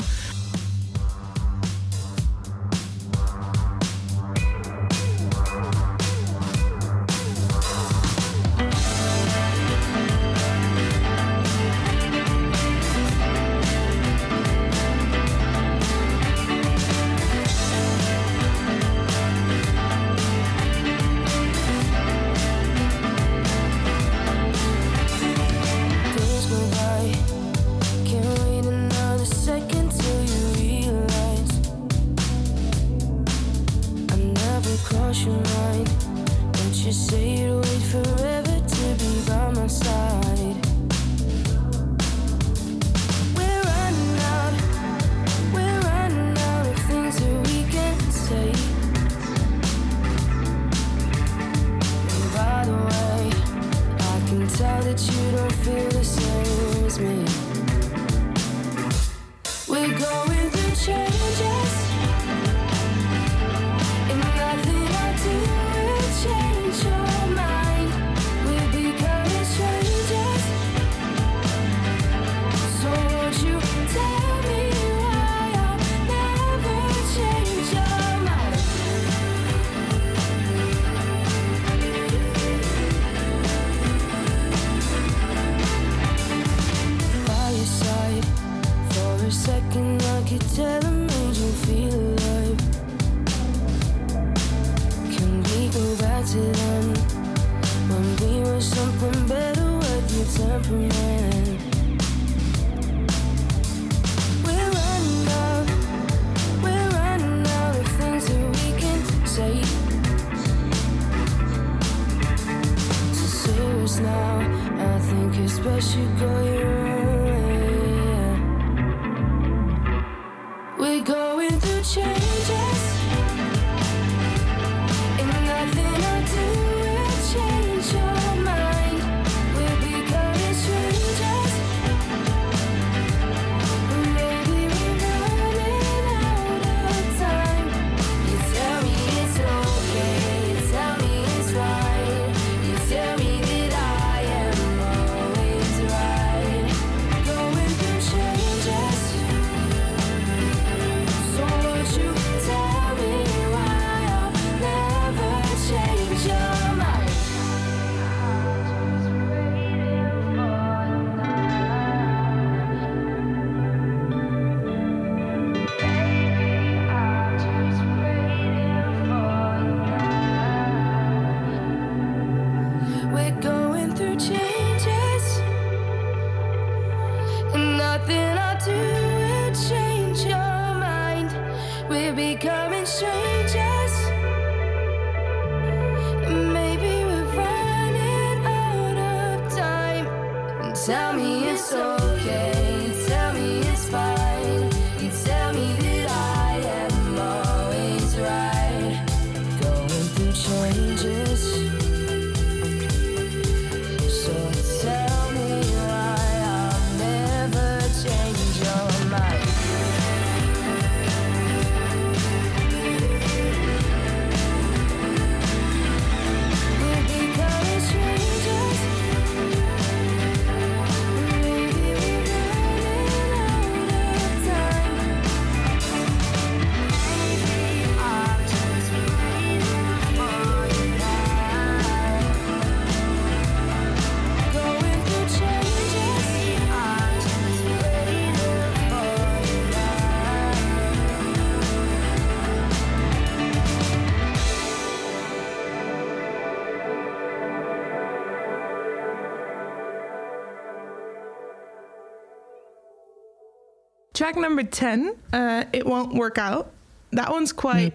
[254.17, 256.71] Track number 10, uh, It Won't Work Out.
[257.11, 257.93] That one's quite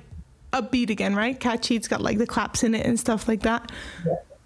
[0.52, 1.38] upbeat again, right?
[1.38, 1.74] Catchy.
[1.74, 3.72] It's got like the claps in it and stuff like that.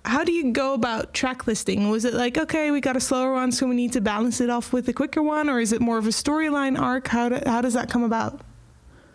[0.07, 1.91] How do you go about track listing?
[1.91, 4.49] Was it like, okay, we got a slower one, so we need to balance it
[4.49, 5.51] off with a quicker one?
[5.51, 7.09] Or is it more of a storyline arc?
[7.09, 8.41] How, do, how does that come about?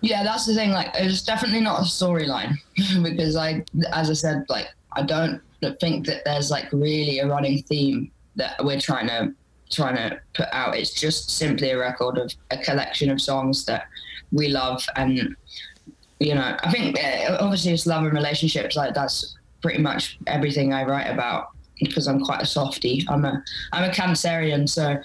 [0.01, 0.69] Yeah, that's the thing.
[0.69, 2.57] Like, it's definitely not a storyline
[3.01, 5.41] because I, as I said, like I don't
[5.79, 9.33] think that there's like really a running theme that we're trying to
[9.71, 10.77] trying to put out.
[10.77, 13.87] It's just simply a record of a collection of songs that
[14.31, 15.35] we love, and
[16.19, 18.75] you know, I think uh, obviously it's love and relationships.
[18.75, 21.49] Like that's pretty much everything I write about
[21.79, 23.05] because I'm quite a softie.
[23.09, 23.43] I'm a
[23.73, 24.97] I'm a Cancerian, so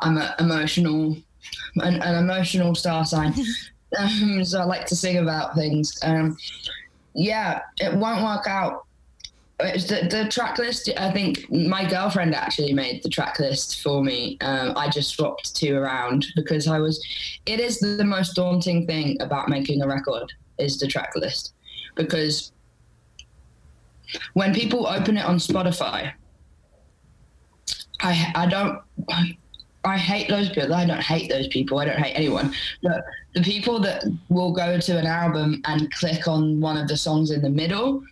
[0.00, 1.16] I'm an emotional
[1.76, 3.34] an, an emotional star sign.
[3.98, 5.98] um, so I like to sing about things.
[6.02, 6.36] Um,
[7.14, 8.86] yeah, it won't work out.
[9.58, 14.36] The, the track list, I think my girlfriend actually made the track list for me.
[14.40, 17.04] Um, I just swapped two around because I was,
[17.46, 21.54] it is the, most daunting thing about making a record is the track list.
[21.94, 22.50] Because
[24.32, 26.12] when people open it on Spotify,
[28.00, 28.80] I, I don't,
[29.84, 30.74] I hate those people.
[30.74, 31.78] I don't hate those people.
[31.78, 32.52] I don't hate anyone.
[32.82, 36.96] But the people that will go to an album and click on one of the
[36.96, 38.02] songs in the middle,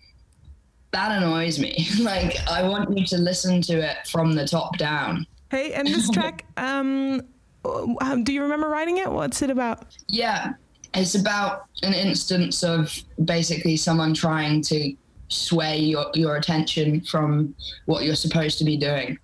[0.92, 1.88] that annoys me.
[2.00, 5.26] like I want you to listen to it from the top down.
[5.50, 7.22] Hey, and this track, um,
[7.64, 9.10] uh, do you remember writing it?
[9.10, 9.86] What's it about?
[10.08, 10.52] Yeah,
[10.94, 14.94] it's about an instance of basically someone trying to
[15.28, 17.54] sway your, your attention from
[17.86, 19.18] what you're supposed to be doing.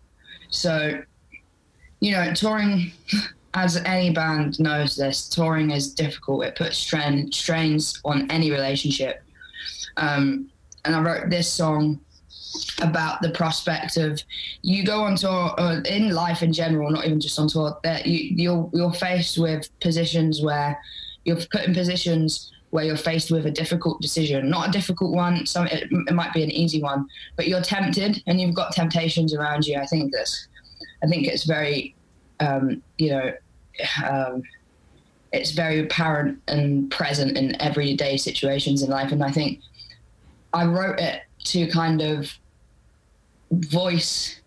[0.50, 1.02] So,
[2.00, 2.92] you know, touring,
[3.54, 6.44] as any band knows this, touring is difficult.
[6.44, 9.22] It puts strain, strains on any relationship.
[9.96, 10.50] Um,
[10.88, 12.00] and I wrote this song
[12.80, 14.22] about the prospect of
[14.62, 18.06] you go on tour or in life in general, not even just on tour, that
[18.06, 20.80] you, you're you're faced with positions where
[21.24, 25.44] you're put in positions where you're faced with a difficult decision, not a difficult one.
[25.44, 29.34] Some it, it might be an easy one, but you're tempted and you've got temptations
[29.34, 29.76] around you.
[29.78, 30.48] I think this,
[31.02, 31.94] I think it's very,
[32.40, 33.32] um, you know,
[34.06, 34.42] um,
[35.32, 39.12] it's very apparent and present in everyday situations in life.
[39.12, 39.60] And I think
[40.58, 42.30] I wrote it to kind of
[43.50, 44.40] voice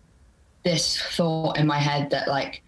[0.64, 2.62] this thought in my head that like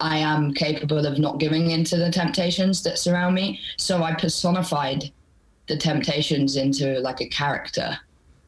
[0.00, 3.60] I am capable of not giving into the temptations that surround me.
[3.76, 5.10] So I personified
[5.66, 7.98] the temptations into like a character.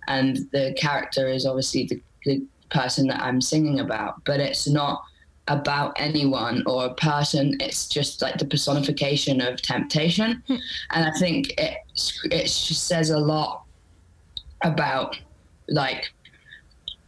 [0.09, 5.03] And the character is obviously the, the person that I'm singing about, but it's not
[5.48, 7.57] about anyone or a person.
[7.61, 10.57] It's just like the personification of temptation, hmm.
[10.92, 11.78] and I think it
[12.24, 13.62] it just says a lot
[14.65, 15.17] about
[15.69, 16.13] like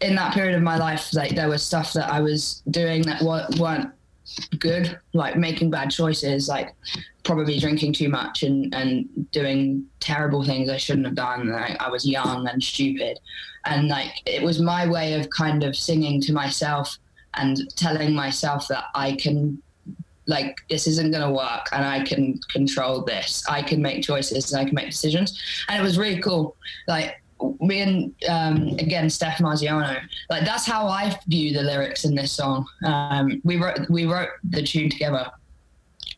[0.01, 1.15] in that period of my life.
[1.15, 3.91] Like there was stuff that I was doing that weren't
[4.59, 6.75] good, like making bad choices, like
[7.23, 11.49] probably drinking too much and, and doing terrible things I shouldn't have done.
[11.49, 13.19] Like I was young and stupid.
[13.65, 16.99] And like it was my way of kind of singing to myself
[17.35, 19.61] and telling myself that I can
[20.27, 23.45] like this isn't going to work and I can control this.
[23.49, 25.39] I can make choices and I can make decisions.
[25.69, 26.57] And it was really cool.
[26.89, 27.23] Like
[27.61, 32.33] me and um, again Steph Marziano, like that's how I view the lyrics in this
[32.33, 32.67] song.
[32.85, 35.27] Um, we wrote we wrote the tune together.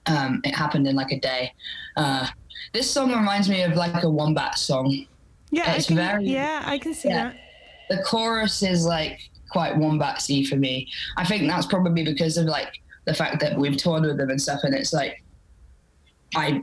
[0.07, 1.53] Um, it happened in like a day.
[1.97, 2.27] Uh,
[2.73, 5.07] this song reminds me of like a wombat song.
[5.51, 7.31] Yeah, It's can, very- yeah, I can see Yeah.
[7.31, 7.37] that.
[7.97, 9.21] The chorus is like
[9.51, 10.89] quite wombatsy for me.
[11.17, 12.73] I think that's probably because of like
[13.05, 15.23] the fact that we've toured with them and stuff, and it's like
[16.35, 16.63] I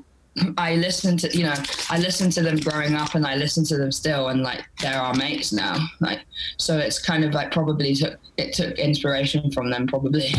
[0.58, 1.54] I listened to you know
[1.90, 5.00] I listened to them growing up and I listen to them still and like they're
[5.00, 6.22] our mates now like
[6.58, 10.34] so it's kind of like probably took it took inspiration from them probably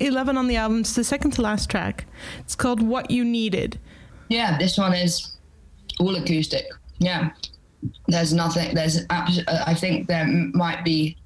[0.00, 2.06] 11 on the album, it's the second to last track.
[2.40, 3.78] It's called What You Needed.
[4.28, 5.36] yeah this one is
[6.00, 6.66] all acoustic
[6.98, 7.30] yeah
[8.08, 11.16] there's nothing there's uh, I think there might be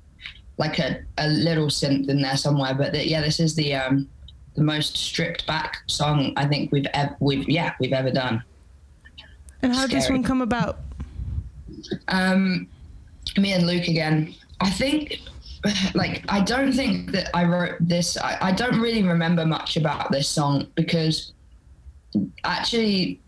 [0.59, 4.07] like a, a little synth in there somewhere but the, yeah this is the um
[4.57, 8.45] the most stripped back song I think we've ever we've yeah we've ever done
[9.63, 10.79] And how did this one come about?
[12.09, 12.67] Um,
[13.37, 14.35] me and Luke again.
[14.61, 15.21] I think,
[15.95, 18.17] like, I don't think that I wrote this.
[18.17, 21.33] I, I don't really remember much about this song because
[22.45, 23.21] actually,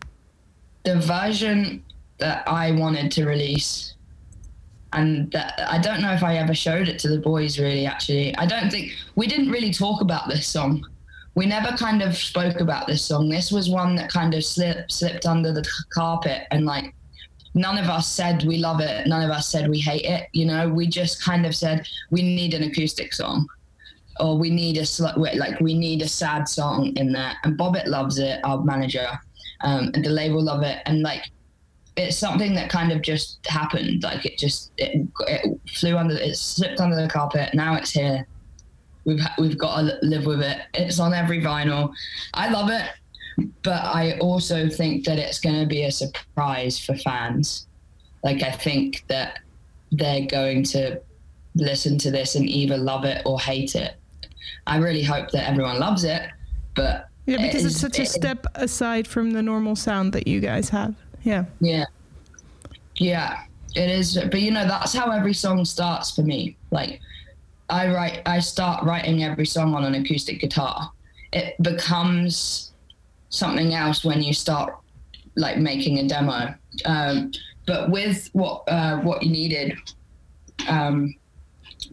[0.83, 1.83] the version
[2.19, 3.95] that I wanted to release
[4.93, 8.35] and that I don't know if I ever showed it to the boys really actually
[8.37, 10.85] I don't think we didn't really talk about this song
[11.35, 14.91] we never kind of spoke about this song this was one that kind of slipped
[14.91, 16.93] slipped under the carpet and like
[17.53, 20.45] none of us said we love it none of us said we hate it you
[20.45, 23.47] know we just kind of said we need an acoustic song
[24.19, 27.87] or we need a sl- like we need a sad song in there and Bobbit
[27.87, 29.07] loves it our manager
[29.61, 31.23] um, and the label love it and like
[31.95, 34.03] it's something that kind of just happened.
[34.03, 37.53] Like it just it, it flew under, it slipped under the carpet.
[37.53, 38.27] Now it's here.
[39.05, 40.61] We've we've got to live with it.
[40.73, 41.93] It's on every vinyl.
[42.33, 42.89] I love it,
[43.63, 47.67] but I also think that it's going to be a surprise for fans.
[48.23, 49.39] Like I think that
[49.91, 51.01] they're going to
[51.55, 53.95] listen to this and either love it or hate it.
[54.65, 56.23] I really hope that everyone loves it,
[56.75, 60.39] but yeah, because it's, it's such a step aside from the normal sound that you
[60.39, 60.95] guys have.
[61.23, 61.45] Yeah.
[61.59, 61.85] Yeah.
[62.95, 63.43] Yeah,
[63.75, 64.15] it is.
[64.15, 66.57] But you know, that's how every song starts for me.
[66.71, 66.99] Like,
[67.69, 70.91] I write, I start writing every song on an acoustic guitar.
[71.31, 72.72] It becomes
[73.33, 74.75] something else when you start
[75.35, 76.53] like making a demo.
[76.85, 77.31] Um,
[77.65, 79.77] but with what uh, what you needed,
[80.67, 81.15] um,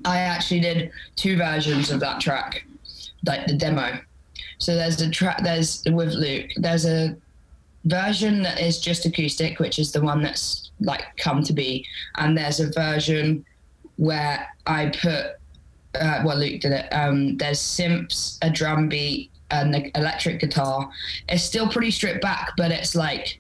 [0.05, 2.65] I actually did two versions of that track,
[3.27, 3.99] like the demo.
[4.59, 5.43] So there's a track.
[5.43, 6.51] There's with Luke.
[6.57, 7.17] There's a
[7.85, 11.87] version that is just acoustic, which is the one that's like come to be,
[12.17, 13.45] and there's a version
[13.97, 15.37] where I put
[15.95, 16.89] uh, well Luke did it.
[16.93, 20.91] Um, there's synths, a drum beat, and the electric guitar.
[21.29, 23.39] It's still pretty stripped back, but it's like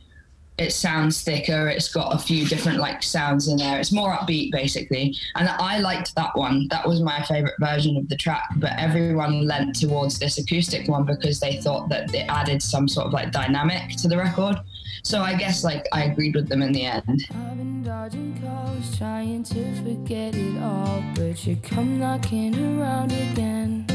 [0.60, 1.68] it sounds thicker.
[1.68, 3.80] It's got a few different like sounds in there.
[3.80, 5.16] It's more upbeat basically.
[5.34, 6.68] And I liked that one.
[6.68, 8.44] That was my favorite version of the track.
[8.56, 13.06] But everyone leant towards this acoustic one because they thought that it added some sort
[13.06, 14.56] of like dynamic to the record.
[15.02, 17.24] So I guess like I agreed with them in the end.
[17.30, 23.86] I've been dodging calls, trying to forget it all, but you come knocking around again.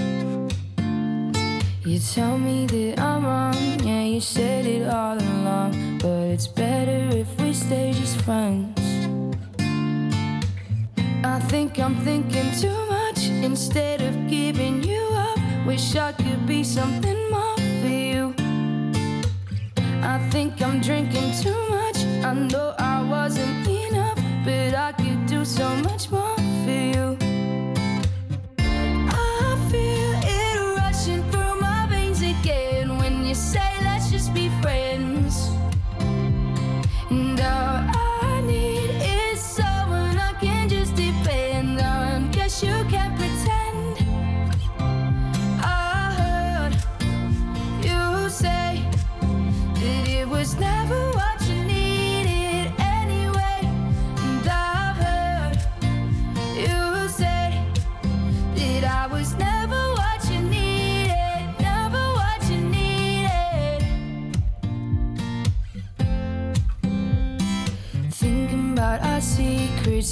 [1.86, 6.00] You tell me that I'm wrong, yeah, you said it all along.
[6.00, 8.82] But it's better if we stay just friends.
[11.24, 15.38] I think I'm thinking too much instead of giving you up.
[15.68, 18.34] Wish I could be something more for you.
[20.02, 21.98] I think I'm drinking too much.
[22.26, 27.25] I know I wasn't enough, but I could do so much more for you.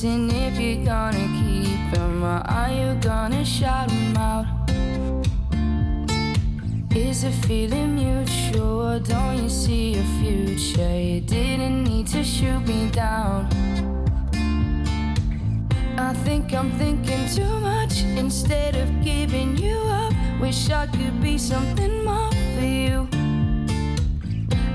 [0.05, 4.45] And if you're gonna keep or are you gonna shout them out?
[6.93, 8.99] Is the feeling mutual?
[8.99, 10.99] Don't you see a future?
[10.99, 13.47] You didn't need to shoot me down.
[15.97, 20.13] I think I'm thinking too much instead of giving you up.
[20.41, 23.07] Wish I could be something more for you.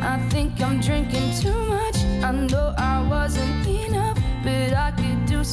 [0.01, 1.97] I think I'm drinking too much.
[2.25, 4.98] I know I wasn't enough, but I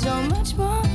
[0.06, 0.95] so much more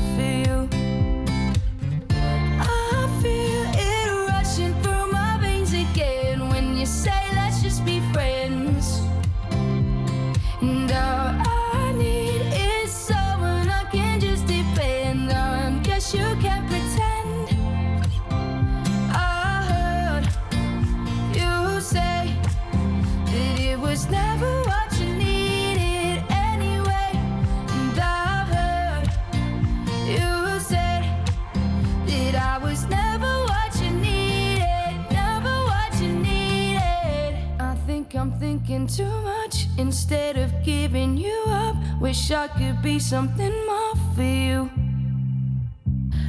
[38.51, 41.77] thinking too much instead of giving you up.
[42.01, 44.69] Wish I could be something more for you.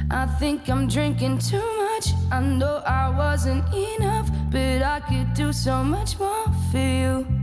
[0.08, 2.06] I think I'm drinking too much.
[2.30, 7.41] I know I wasn't enough, but I could do so much more for you.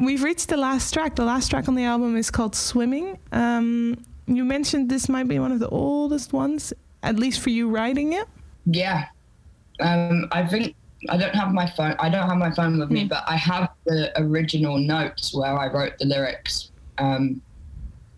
[0.00, 1.16] We've reached the last track.
[1.16, 3.18] The last track on the album is called Swimming.
[3.32, 6.72] Um, you mentioned this might be one of the oldest ones,
[7.02, 8.26] at least for you writing it.
[8.66, 9.06] Yeah.
[9.80, 10.74] Um, I think
[11.08, 11.96] I don't have my phone.
[11.98, 13.08] I don't have my phone with me, Hmm.
[13.08, 16.70] but I have the original notes where I wrote the lyrics.
[16.98, 17.40] Um,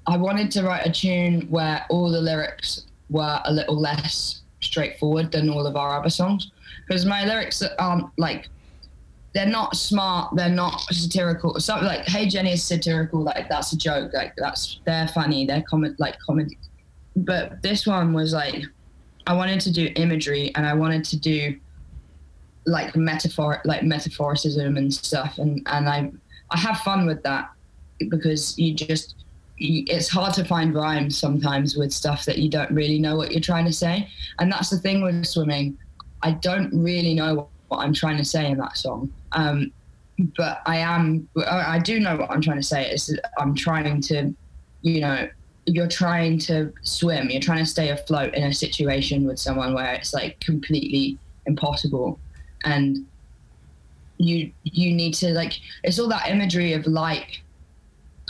[0.07, 5.30] I wanted to write a tune where all the lyrics were a little less straightforward
[5.30, 6.51] than all of our other songs,
[6.87, 8.49] because my lyrics aren't like
[9.35, 10.37] they're not smart.
[10.37, 11.59] They're not satirical.
[11.59, 13.22] Something like "Hey Jenny" is satirical.
[13.22, 14.12] Like that's a joke.
[14.12, 15.47] Like that's they're funny.
[15.47, 16.59] They're comic like comedy.
[17.16, 18.64] But this one was like
[19.26, 21.59] I wanted to do imagery and I wanted to do
[22.66, 26.12] like metaphor like metaphoricism and stuff and and I
[26.51, 27.51] I have fun with that
[28.09, 29.16] because you just
[29.59, 33.41] it's hard to find rhymes sometimes with stuff that you don't really know what you're
[33.41, 34.09] trying to say
[34.39, 35.76] and that's the thing with swimming
[36.22, 39.10] I don't really know what I'm trying to say in that song.
[39.32, 39.72] Um,
[40.36, 42.90] but I am I do know what I'm trying to say.
[42.90, 44.34] Is I'm trying to
[44.82, 45.28] you know
[45.64, 47.30] you're trying to swim.
[47.30, 52.18] You're trying to stay afloat in a situation with someone where it's like completely impossible.
[52.64, 53.06] And
[54.18, 57.40] you you need to like it's all that imagery of light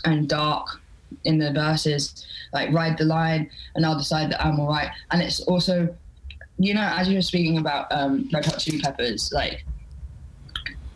[0.05, 0.80] and dark
[1.24, 4.90] in the verses like ride the line and i'll decide that i'm all right.
[5.11, 5.95] And it's also
[6.59, 9.65] you know, as you were speaking about um, Red Hot Chili Peppers, like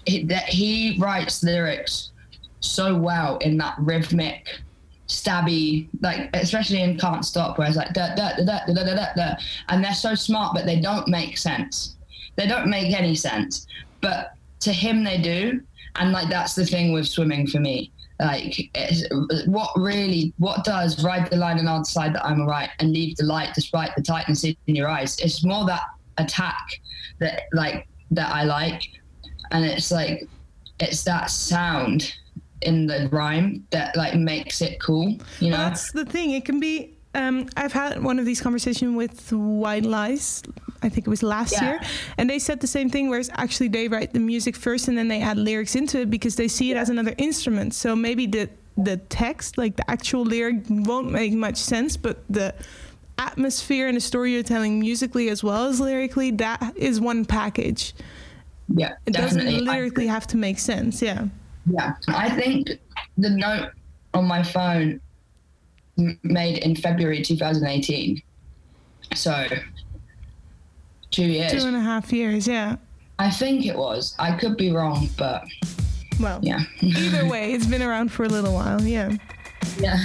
[0.06, 2.12] he, that he writes lyrics
[2.60, 4.60] so well in that rhythmic,
[5.08, 8.94] stabby, like especially in Can't Stop, where it's like da da da da da da
[8.94, 9.34] da, da
[9.68, 11.96] and they're so smart, but they don't make sense.
[12.36, 13.66] They don't make any sense,
[14.00, 15.60] but to him they do,
[15.96, 19.04] and like that's the thing with swimming for me like it's,
[19.46, 23.16] what really what does ride the line and I'll decide that I'm alright and leave
[23.16, 25.82] the light despite the tightness in your eyes it's more that
[26.18, 26.80] attack
[27.18, 28.82] that like that I like
[29.50, 30.26] and it's like
[30.80, 32.14] it's that sound
[32.62, 36.32] in the rhyme that like makes it cool you know That's the thing.
[36.32, 36.94] It can be.
[37.14, 40.42] Um, I've had one of these conversations with White Lies.
[40.82, 41.64] I think it was last Yeah.
[41.64, 41.80] year,
[42.18, 43.08] and they said the same thing.
[43.08, 46.36] Whereas actually, they write the music first and then they add lyrics into it because
[46.36, 47.74] they see it as another instrument.
[47.74, 48.48] So maybe the
[48.78, 52.54] the text, like the actual lyric, won't make much sense, but the
[53.18, 57.94] atmosphere and the story you're telling musically as well as lyrically, that is one package.
[58.74, 61.00] yeah It definitely doesn't lyrically have to make sense.
[61.00, 61.28] Yeah.
[61.72, 62.68] Yeah, I think
[63.16, 63.70] the note
[64.12, 65.00] on my phone
[66.22, 68.20] made in February 2018.
[69.14, 69.46] So
[71.16, 71.50] two years.
[71.52, 72.46] Two and a half years.
[72.46, 72.76] Yeah.
[73.18, 74.14] I think it was.
[74.18, 75.44] I could be wrong, but
[76.20, 76.60] Well, yeah.
[76.82, 78.82] either way, it's been around for a little while.
[78.82, 79.16] Yeah.
[79.78, 79.98] yeah.